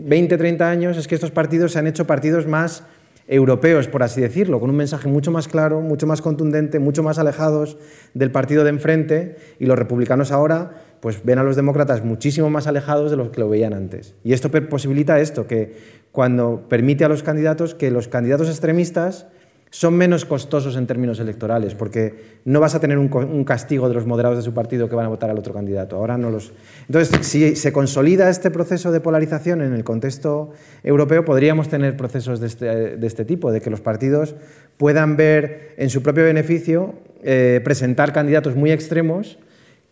[0.00, 2.84] 20, 30 años es que estos partidos se han hecho partidos más
[3.28, 7.18] europeos, por así decirlo, con un mensaje mucho más claro, mucho más contundente, mucho más
[7.18, 7.78] alejados
[8.14, 12.68] del partido de enfrente y los republicanos ahora pues ven a los demócratas muchísimo más
[12.68, 14.14] alejados de los que lo veían antes.
[14.22, 15.74] Y esto posibilita esto, que
[16.12, 19.26] cuando permite a los candidatos que los candidatos extremistas
[19.72, 24.04] son menos costosos en términos electorales, porque no vas a tener un, castigo de los
[24.04, 25.96] moderados de su partido que van a votar al otro candidato.
[25.96, 26.52] Ahora no los.
[26.88, 30.50] Entonces, si se consolida este proceso de polarización en el contexto
[30.84, 34.34] europeo, podríamos tener procesos de este, este tipo, de que los partidos
[34.76, 36.92] puedan ver en su propio beneficio
[37.22, 39.38] eh, presentar candidatos muy extremos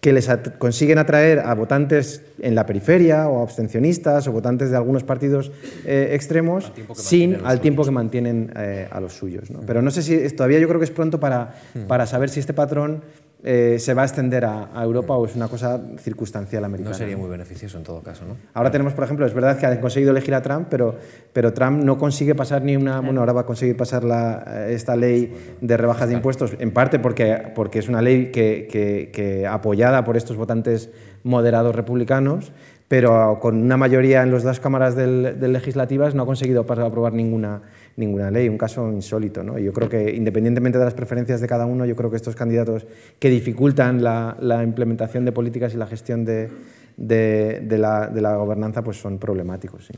[0.00, 0.28] que les
[0.58, 5.52] consiguen atraer a votantes en la periferia o abstencionistas o votantes de algunos partidos
[5.84, 9.50] eh, extremos al sin al tiempo que mantienen eh, a los suyos.
[9.50, 9.60] ¿no?
[9.66, 11.80] Pero no sé si todavía yo creo que es pronto para, hmm.
[11.86, 13.02] para saber si este patrón
[13.42, 16.92] eh, se va a extender a, Europa o es una cosa circunstancial americana.
[16.92, 18.36] No sería muy beneficioso en todo caso, ¿no?
[18.52, 20.96] Ahora tenemos, por ejemplo, es verdad que han conseguido elegir a Trump, pero,
[21.32, 23.00] pero Trump no consigue pasar ni una...
[23.00, 26.98] Bueno, ahora va a conseguir pasar la, esta ley de rebajas de impuestos, en parte
[26.98, 28.68] porque, porque es una ley que,
[29.12, 30.90] que, apoyada por estos votantes
[31.22, 32.52] moderados republicanos,
[32.88, 37.12] pero con una mayoría en las dos cámaras del, del legislativas no ha conseguido aprobar
[37.14, 37.62] ninguna
[37.96, 39.42] ninguna ley, un caso insólito.
[39.42, 39.58] ¿no?
[39.58, 42.86] yo creo que, independientemente de las preferencias de cada uno, yo creo que estos candidatos
[43.18, 46.50] que dificultan la, implementación de políticas y la gestión de,
[46.98, 49.90] la, gobernanza pues son problemáticos.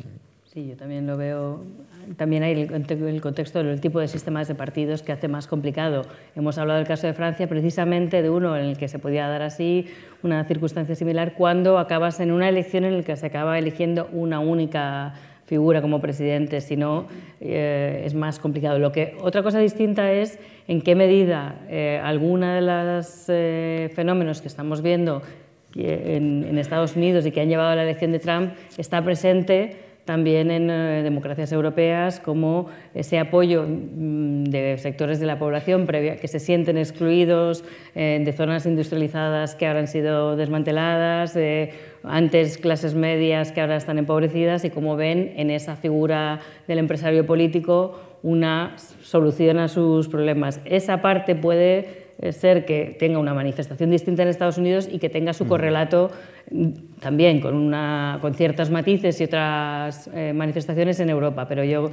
[0.45, 0.68] Sí.
[0.68, 1.64] yo también lo veo.
[2.16, 6.03] También hay el contexto del tipo de sistemas de partidos que hace más complicado.
[6.34, 9.43] Hemos hablado del caso de Francia, precisamente de uno en el que se podía dar
[9.43, 9.86] así
[10.22, 14.40] una circunstancia similar cuando acabas en una elección en la que se acaba eligiendo una
[14.40, 15.14] única
[15.53, 17.05] figura como presidente, si no
[17.38, 18.78] eh, es más complicado.
[18.78, 24.40] Lo que, otra cosa distinta es en qué medida eh, alguna de los eh, fenómenos
[24.40, 25.20] que estamos viendo
[25.74, 29.76] en, en, Estados Unidos y que han llevado a la elección de Trump está presente
[30.07, 30.66] también en
[31.05, 36.78] democracias europeas, como ese apoyo mm, de sectores de la población previa, que se sienten
[36.78, 37.62] excluidos
[37.94, 41.36] de zonas industrializadas que ahora han sido desmanteladas,
[42.05, 47.26] antes clases medias que ahora están empobrecidas y como ven en esa figura del empresario
[47.26, 50.61] político una solución a sus problemas.
[50.64, 55.09] Esa parte puede eh, ser que tenga una manifestación distinta en Estados Unidos y que
[55.09, 56.11] tenga su correlato
[56.50, 56.68] mm,
[57.00, 61.90] también con, una, con ciertos matices y otras eh, manifestaciones en Europa, pero yo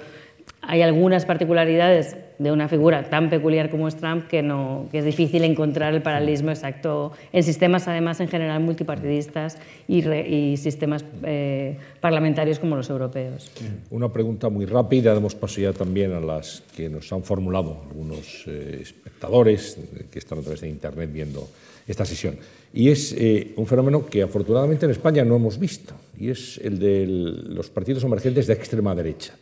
[0.69, 5.05] hay algunas particularidades de una figura tan peculiar como es Trump que, no, que es
[5.05, 12.59] difícil encontrar el paralelismo exacto en sistemas, además, en general multipartidistas y, sistemas eh, parlamentarios
[12.59, 13.49] como los europeos.
[13.89, 18.43] Una pregunta muy rápida, damos paso ya también a las que nos han formulado algunos
[18.45, 19.75] eh, espectadores
[20.11, 21.47] que están a través de Internet viendo
[21.87, 22.37] esta sesión.
[22.73, 26.77] Y es eh, un fenómeno que afortunadamente en España no hemos visto, y es el
[26.77, 29.33] de los partidos emergentes de extrema derecha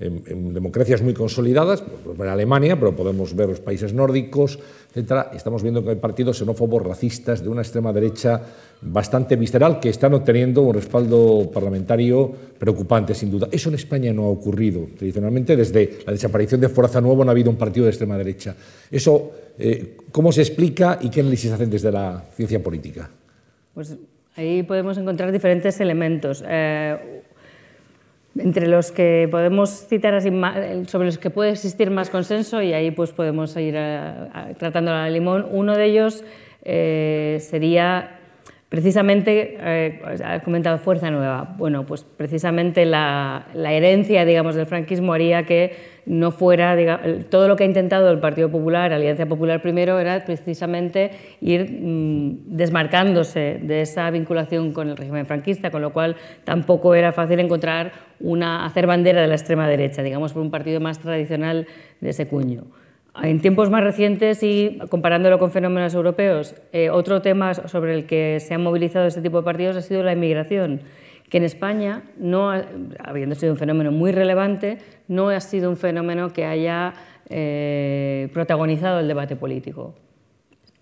[0.00, 4.58] en, democracias muy consolidadas, en Alemania, pero podemos ver los países nórdicos,
[4.94, 5.26] etc.
[5.34, 8.40] Estamos viendo que hay partidos xenófobos, racistas, de una extrema derecha
[8.82, 13.48] bastante visceral, que están obteniendo un respaldo parlamentario preocupante, sin duda.
[13.50, 14.86] Eso en España no ha ocurrido.
[14.96, 18.54] Tradicionalmente, desde la desaparición de Fuerza Nueva, no ha habido un partido de extrema derecha.
[18.90, 23.10] Eso, eh, ¿cómo se explica y qué análisis hacen desde la ciencia política?
[23.74, 23.96] Pues
[24.38, 26.44] Ahí podemos encontrar diferentes elementos.
[26.46, 27.17] Eh,
[28.38, 30.30] entre los que podemos citar así,
[30.86, 33.74] sobre los que puede existir más consenso y ahí pues podemos ir
[34.58, 35.46] tratando a limón.
[35.50, 36.24] Uno de ellos
[36.62, 38.18] eh, sería
[38.68, 41.54] Precisamente, eh, ha comentado Fuerza Nueva.
[41.56, 45.74] Bueno, pues precisamente la, herencia, digamos, del franquismo haría que
[46.04, 46.76] no fuera,
[47.30, 52.56] todo lo que ha intentado el Partido Popular, Alianza Popular primero, era precisamente ir mm,
[52.56, 57.92] desmarcándose de esa vinculación con el régimen franquista, con lo cual tampoco era fácil encontrar
[58.20, 61.66] una, hacer bandera de la extrema derecha, digamos, por un partido más tradicional
[62.00, 62.64] de ese cuño.
[63.22, 68.38] En tiempos más recientes y comparándolo con fenómenos europeos, eh, otro tema sobre el que
[68.40, 70.82] se han movilizado este tipo de partidos ha sido la inmigración,
[71.28, 72.52] que en España, no
[72.98, 76.94] habiendo sido un fenómeno muy relevante, no ha sido un fenómeno que haya
[77.28, 79.94] eh, protagonizado el debate político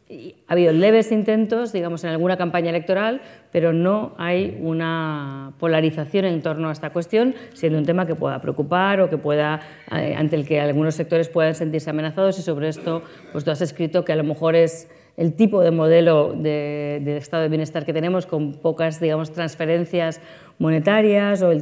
[0.09, 6.43] ha habido leves intentos, digamos, en alguna campaña electoral, pero no hay una polarización en
[6.43, 10.37] torno a esta cuestión, siendo un tema que pueda preocupar o que pueda, eh, ante
[10.37, 12.39] el que algunos sectores puedan sentirse amenazados.
[12.39, 13.03] Y sobre esto,
[13.33, 17.43] pues tú has escrito que a lo mejor es el tipo de modelo de, estado
[17.43, 20.21] de bienestar que tenemos, con pocas, digamos, transferencias
[20.59, 21.53] monetarias o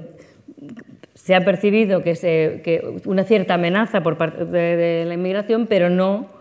[1.14, 2.62] se ha percibido que, se,
[3.07, 6.34] una cierta amenaza por parte de la inmigración, pero no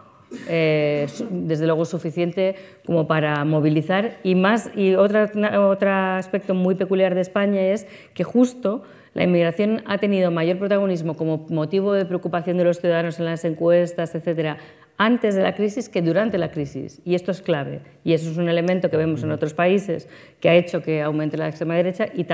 [0.48, 2.56] eh, desde luego suficiente
[2.86, 4.18] como para movilizar.
[4.24, 9.84] Y más, y otra, otro aspecto muy peculiar de España es que justo la inmigración
[9.86, 14.58] ha tenido mayor protagonismo como motivo de preocupación de los ciudadanos en las encuestas, etcétera,
[14.98, 17.00] antes de la crisis que durante la crisis.
[17.06, 17.82] Y esto es clave.
[18.04, 20.08] Y eso es un elemento que vemos en otros países
[20.40, 22.26] que ha hecho que aumente la extrema derecha y,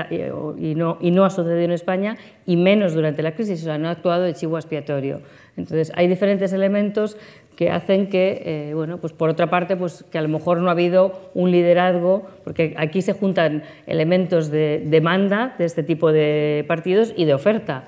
[0.58, 3.60] y, no, y no ha sucedido en España y menos durante la crisis.
[3.60, 5.20] O sea, no ha actuado de chivo expiatorio.
[5.56, 7.18] Entonces, hay diferentes elementos
[7.60, 10.68] que hacen que, eh, bueno, pues por otra parte, pues que a lo mejor no
[10.68, 16.64] ha habido un liderazgo, porque aquí se juntan elementos de demanda de este tipo de
[16.66, 17.84] partidos y de oferta.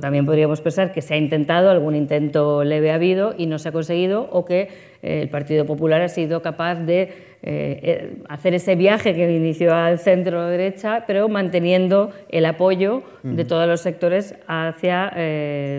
[0.00, 3.68] También podríamos pensar que se ha intentado, algún intento leve ha habido y no se
[3.68, 4.70] ha conseguido, o que
[5.02, 9.72] eh, el Partido Popular ha sido capaz de eh, eh, hacer ese viaje que inició
[9.72, 15.10] al centro derecha, pero manteniendo el apoyo de todos los sectores hacia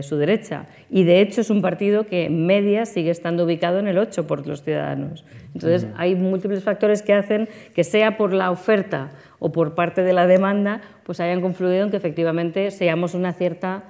[0.02, 0.66] su derecha.
[0.90, 4.28] Y de hecho es un partido que en media sigue estando ubicado en el 8
[4.28, 5.26] por los ciudadanos.
[5.54, 9.10] Entonces hay múltiples factores que hacen que sea por la oferta
[9.40, 13.84] o por parte de la demanda, pues hayan confluido en que efectivamente seamos una cierta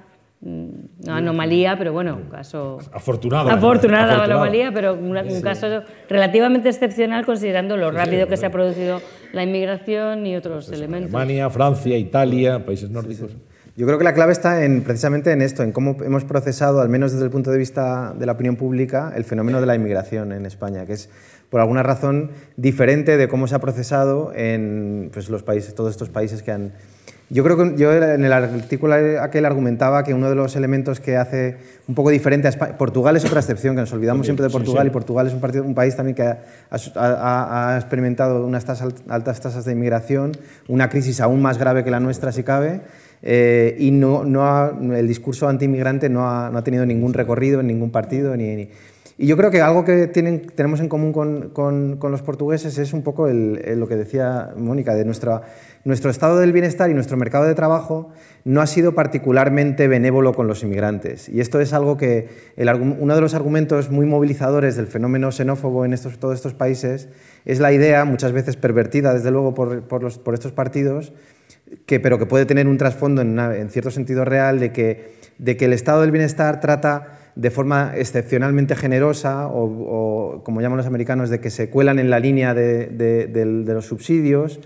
[1.06, 2.78] anomalía, pero bueno, un caso...
[2.92, 3.52] Afortunada.
[3.52, 9.00] Afortunada, anomalía, pero un, caso relativamente excepcional considerando lo rápido que se ha producido
[9.32, 11.14] la inmigración y otros pues elementos.
[11.14, 13.32] Alemania, Francia, Italia, países nórdicos.
[13.76, 16.88] Yo creo que la clave está en, precisamente en esto, en cómo hemos procesado, al
[16.88, 20.32] menos desde el punto de vista de la opinión pública, el fenómeno de la inmigración
[20.32, 21.10] en España, que es
[21.48, 26.10] por alguna razón diferente de cómo se ha procesado en pues, los países, todos estos
[26.10, 26.72] países que han...
[27.30, 31.16] Yo creo que yo en el artículo aquel argumentaba que uno de los elementos que
[31.16, 31.56] hace
[31.86, 34.86] un poco diferente a España, Portugal es otra excepción, que nos olvidamos siempre de Portugal
[34.86, 38.64] y Portugal es un, un, país también que ha, experimentado unas
[39.08, 40.32] altas tasas de inmigración,
[40.68, 42.80] una crisis aún más grave que la nuestra si cabe,
[43.22, 47.66] eh, y no, no el discurso anti-inmigrante no ha, no ha, tenido ningún recorrido en
[47.66, 48.70] ningún partido ni
[49.20, 53.26] y yo creo que algo que tenemos en común con, los portugueses es un poco
[53.26, 55.42] lo que decía Mónica, de nuestra,
[55.82, 58.10] nuestro estado del bienestar y nuestro mercado de trabajo
[58.44, 61.28] no ha sido particularmente benévolo con los inmigrantes.
[61.28, 62.28] Y esto es algo que
[63.00, 67.08] uno de los argumentos muy movilizadores del fenómeno xenófobo en estos, todos estos países
[67.44, 71.12] es la idea, muchas veces pervertida desde luego por, por estos partidos,
[71.86, 75.56] que, pero que puede tener un trasfondo en, en cierto sentido real de que, de
[75.56, 81.30] que el estado del bienestar trata de forma excepcionalmente generosa o, como llaman los americanos,
[81.30, 84.58] de que se cuelan en la línea de, los subsidios,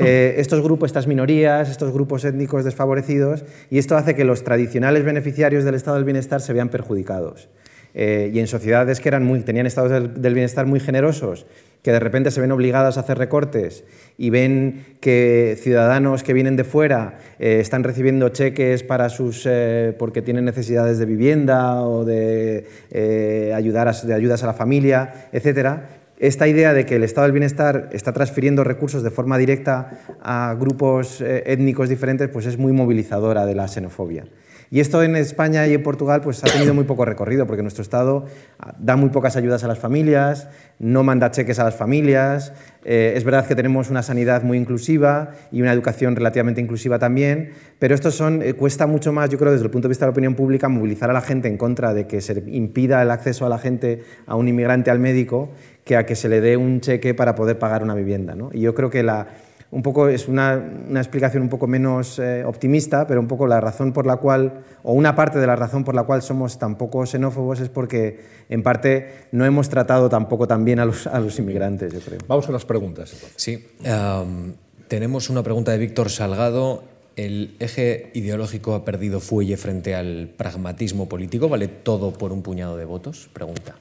[0.00, 5.06] eh, estos grupos, estas minorías, estos grupos étnicos desfavorecidos, y esto hace que los tradicionales
[5.06, 7.48] beneficiarios del estado del bienestar se vean perjudicados.
[7.94, 11.46] Eh, y en sociedades que eran muy, tenían estados del bienestar muy generosos
[11.82, 13.84] que de repente se ven obligadas a hacer recortes
[14.16, 19.94] y ven que ciudadanos que vienen de fuera eh, están recibiendo cheques para sus, eh,
[19.98, 25.80] porque tienen necesidades de vivienda o de, eh, ayudar de ayudas a la familia, etc.
[26.18, 30.56] Esta idea de que el estado del bienestar está transfiriendo recursos de forma directa a
[30.58, 34.24] grupos étnicos diferentes pues es muy movilizadora de la xenofobia.
[34.70, 37.82] Y esto en España y en Portugal pues, ha tenido muy poco recorrido, porque nuestro
[37.82, 38.26] Estado
[38.58, 40.48] ah, da muy pocas ayudas a las familias,
[40.78, 42.52] no manda cheques a las familias,
[42.84, 47.52] eh, es verdad que tenemos una sanidad muy inclusiva y una educación relativamente inclusiva también,
[47.78, 50.08] pero esto son, eh, cuesta mucho más, yo creo, desde el punto de vista de
[50.08, 53.46] la opinión pública, movilizar a la gente en contra de que se impida el acceso
[53.46, 55.50] a la gente, a un inmigrante al médico,
[55.84, 58.34] que a que se le dé un cheque para poder pagar una vivienda.
[58.34, 58.50] ¿no?
[58.52, 59.28] Y yo creo que la
[59.70, 60.56] un poco es una,
[60.88, 64.64] una explicación un poco menos eh, optimista, pero un poco la razón por la cual,
[64.82, 68.20] o una parte de la razón por la cual somos tan poco xenófobos es porque,
[68.48, 72.18] en parte, no hemos tratado tampoco tan bien a los, a los inmigrantes, yo creo.
[72.26, 73.12] Vamos con las preguntas.
[73.12, 73.34] Entonces.
[73.36, 74.54] Sí, um,
[74.88, 76.84] tenemos una pregunta de Víctor Salgado.
[77.16, 81.48] ¿El eje ideológico ha perdido fuelle frente al pragmatismo político?
[81.48, 83.28] ¿Vale todo por un puñado de votos?
[83.32, 83.74] Pregunta.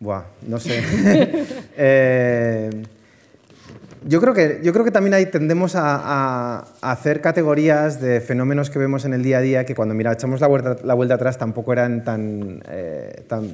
[0.00, 0.82] Buah, no sé.
[1.76, 2.70] eh,
[4.06, 8.70] yo creo que, yo creo que también ahí tendemos a, a, hacer categorías de fenómenos
[8.70, 11.14] que vemos en el día a día que cuando mira, echamos la vuelta, la vuelta
[11.14, 13.48] atrás tampoco eran tan, eh, tan,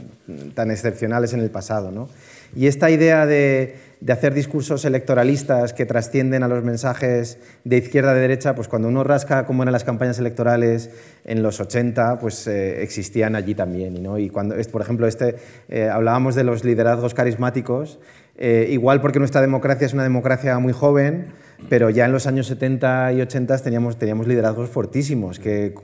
[0.55, 1.91] tan, excepcionales en el pasado.
[1.91, 2.09] ¿no?
[2.55, 8.13] Y esta idea de, de, hacer discursos electoralistas que trascienden a los mensajes de izquierda
[8.13, 10.91] a de derecha, pues cuando uno rasca cómo eran las campañas electorales
[11.25, 14.03] en los 80, pues eh, existían allí también.
[14.03, 14.19] ¿no?
[14.19, 15.37] Y cuando, por ejemplo, este,
[15.69, 17.99] eh, hablábamos de los liderazgos carismáticos,
[18.39, 21.27] eh, igual porque nuestra democracia es una democracia muy joven,
[21.69, 25.75] pero ya en los años 70 y 80 teníamos, teníamos liderazgos fortísimos que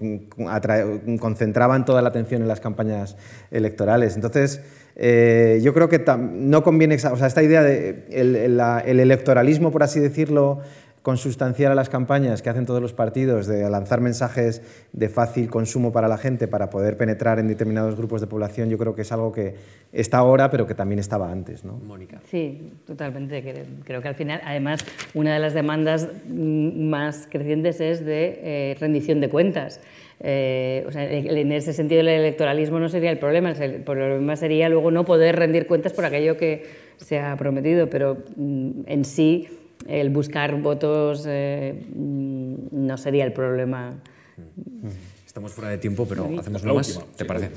[1.19, 3.17] concentraban toda la atención en las campañas
[3.51, 4.15] electorales.
[4.15, 4.61] Entonces,
[4.95, 9.73] eh, yo creo que no conviene, o sea, esta idea de el, el, el electoralismo,
[9.73, 10.61] por así decirlo,
[11.05, 14.63] consustancial a las campañas que hacen todos los partidos de lanzar mensajes
[14.95, 18.79] de fácil consumo para la gente para poder penetrar en determinados grupos de población, yo
[18.79, 19.55] creo que es algo que
[19.93, 21.63] está ahora, pero que también estaba antes.
[21.63, 21.75] ¿no?
[21.75, 22.23] Mónica.
[22.31, 23.67] Sí, totalmente.
[23.85, 24.81] Creo que al final, además,
[25.13, 29.81] una de las demandas más crecientes es de eh, rendición de cuentas.
[30.21, 34.71] Eh, o sea, en ese sentido el electoralismo no sería el problema, el problema sería
[34.71, 36.65] luego no poder rendir cuentas por aquello que
[36.97, 39.49] se ha prometido, pero en sí
[39.89, 43.95] el buscar votos eh, no sería el problema.
[45.27, 46.37] Estamos fuera de tiempo, pero sí.
[46.39, 47.51] hacemos una más, ¿te parece?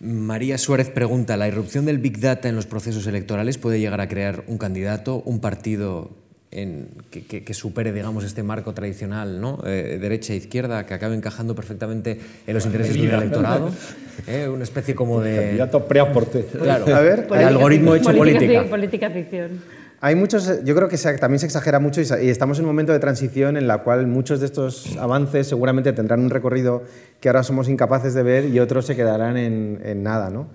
[0.00, 4.08] María Suárez pregunta, ¿la irrupción del Big Data en los procesos electorales puede llegar a
[4.08, 6.10] crear un candidato, un partido
[6.50, 9.60] en, que, que, que, supere digamos, este marco tradicional, ¿no?
[9.66, 13.70] eh, derecha-izquierda, que acabe encajando perfectamente en los intereses del electorado?
[14.26, 14.48] ¿Eh?
[14.48, 15.36] Una especie como de...
[15.36, 16.44] Candidato preaporte.
[16.44, 18.64] Claro, a ver, el algoritmo hecho política.
[18.64, 19.60] Política ficción.
[20.04, 22.92] Hay muchos, yo creo que también se exagera mucho y, y, estamos en un momento
[22.92, 26.82] de transición en la cual muchos de estos avances seguramente tendrán un recorrido
[27.20, 30.28] que ahora somos incapaces de ver y otros se quedarán en, nada.
[30.28, 30.50] ¿no?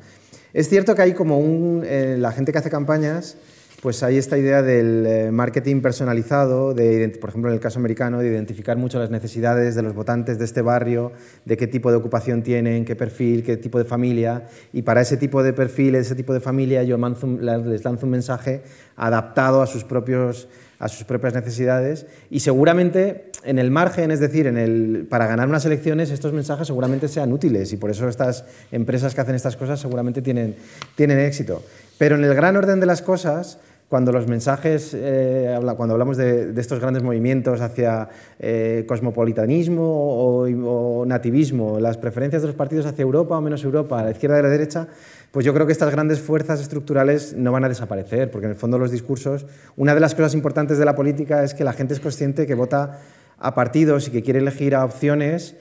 [0.53, 3.37] Es cierto que hay como eh, la gente que hace campañas,
[3.81, 8.27] pues hay esta idea del eh, marketing personalizado, por ejemplo en el caso americano, de
[8.27, 11.13] identificar mucho las necesidades de los votantes de este barrio,
[11.45, 15.15] de qué tipo de ocupación tienen, qué perfil, qué tipo de familia, y para ese
[15.15, 18.63] tipo de perfil, ese tipo de familia, yo les lanzo un mensaje
[18.97, 22.05] adaptado a sus, propios, a sus propias necesidades.
[22.29, 27.31] Y seguramente en el margen, es decir, para ganar unas elecciones, estos mensajes seguramente sean
[27.31, 27.71] útiles.
[27.71, 30.55] Y por eso estas empresas que hacen estas cosas seguramente tienen,
[30.95, 31.63] tienen éxito.
[31.97, 33.59] Pero en el gran orden de las cosas,
[33.89, 38.07] cuando los mensajes, eh, cuando hablamos de, estos grandes movimientos hacia
[38.39, 43.99] eh, cosmopolitanismo o, o, nativismo, las preferencias de los partidos hacia Europa o menos Europa,
[43.99, 44.87] a la izquierda y a la derecha,
[45.31, 48.57] pues yo creo que estas grandes fuerzas estructurales no van a desaparecer, porque en el
[48.57, 51.95] fondo los discursos, una de las cosas importantes de la política es que la gente
[51.95, 52.99] es consciente que vota
[53.39, 55.55] a partidos y que quiere elegir a opciones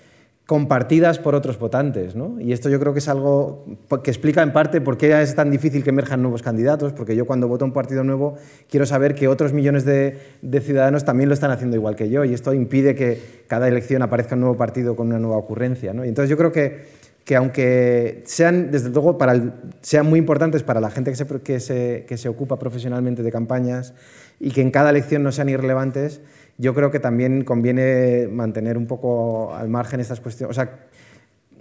[0.48, 2.16] compartidas por otros votantes.
[2.16, 2.40] ¿no?
[2.40, 3.66] Y esto yo creo que es algo
[4.02, 7.26] que explica en parte por qué es tan difícil que emerjan nuevos candidatos, porque yo
[7.26, 8.36] cuando voto un partido nuevo
[8.66, 12.24] quiero saber que otros millones de, de, ciudadanos también lo están haciendo igual que yo,
[12.24, 15.92] y esto impide que cada elección aparezca un nuevo partido con una nueva ocurrencia.
[15.92, 16.06] ¿no?
[16.06, 16.86] Y entonces yo creo que,
[17.26, 21.26] que aunque sean, desde luego, para el, sean muy importantes para la gente que se,
[21.26, 23.92] que, se, que se ocupa profesionalmente de campañas
[24.40, 26.22] y que en cada elección no sean irrelevantes,
[26.58, 30.50] yo creo que también conviene mantener un poco al margen estas cuestiones.
[30.50, 30.86] O sea,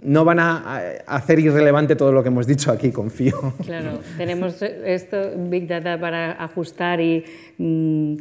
[0.02, 3.54] no van a hacer irrelevante todo lo que hemos dicho aquí, confío.
[3.64, 7.24] Claro, tenemos esto, Big Data para ajustar y
[7.58, 8.16] mmm,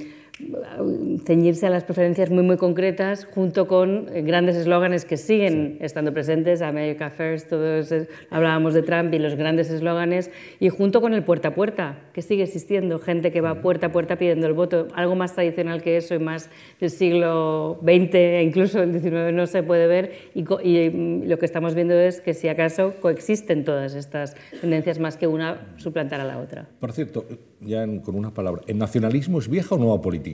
[1.25, 5.85] ceñirse a las preferencias muy, muy concretas, junto con grandes eslóganes que siguen sí.
[5.85, 7.93] estando presentes, America First, todos
[8.29, 10.29] hablábamos de Trump y los grandes eslóganes,
[10.59, 13.91] y junto con el puerta a puerta, que sigue existiendo, gente que va puerta a
[13.91, 18.43] puerta pidiendo el voto, algo más tradicional que eso y más del siglo XX e
[18.43, 22.33] incluso el XIX no se puede ver, y, y lo que estamos viendo es que
[22.33, 26.67] si acaso coexisten todas estas tendencias más que una suplantar a la otra.
[26.79, 27.25] Por cierto,
[27.61, 30.26] ya con una palabra, ¿el nacionalismo es vieja o nueva política?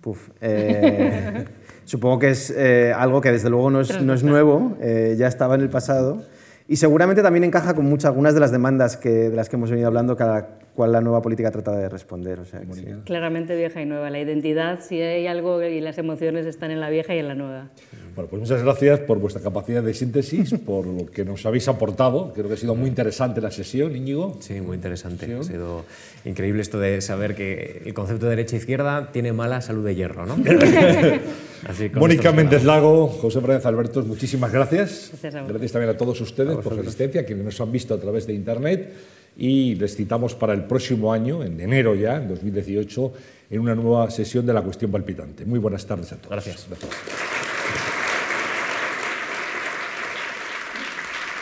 [0.00, 1.44] Puf, eh,
[1.84, 5.26] supongo que es eh, algo que desde luego no es, no es nuevo, eh, ya
[5.26, 6.22] estaba en el pasado.
[6.68, 9.70] Y seguramente también encaja con muchas, algunas de las demandas que, de las que hemos
[9.70, 12.38] venido hablando, cada cual la nueva política trata de responder.
[12.38, 12.84] O sea, sí.
[13.04, 14.10] Claramente vieja y nueva.
[14.10, 17.34] La identidad, si hay algo y las emociones están en la vieja y en la
[17.34, 17.70] nueva.
[18.14, 22.32] Bueno, pues muchas gracias por vuestra capacidad de síntesis, por lo que nos habéis aportado.
[22.32, 24.36] Creo que ha sido muy interesante la sesión, Íñigo.
[24.38, 25.34] Sí, muy interesante.
[25.34, 25.84] Ha sido
[26.24, 29.96] increíble esto de saber que el concepto de derecha e izquierda tiene mala salud de
[29.96, 30.36] hierro, ¿no?
[31.66, 35.08] Así, Mónica Méndez Lago, José Fernández Albertos, muchísimas gracias.
[35.10, 35.50] Gracias a vos.
[35.50, 38.34] Gracias también a todos ustedes por su asistencia, quienes nos han visto a través de
[38.34, 38.92] Internet.
[39.38, 43.12] Y les citamos para el próximo año, en enero ya, en 2018,
[43.50, 45.46] en una nueva sesión de La Cuestión Palpitante.
[45.46, 46.30] Muy buenas tardes a todos.
[46.30, 46.66] Gracias.
[46.68, 46.90] gracias.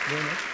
[0.09, 0.46] Bueno.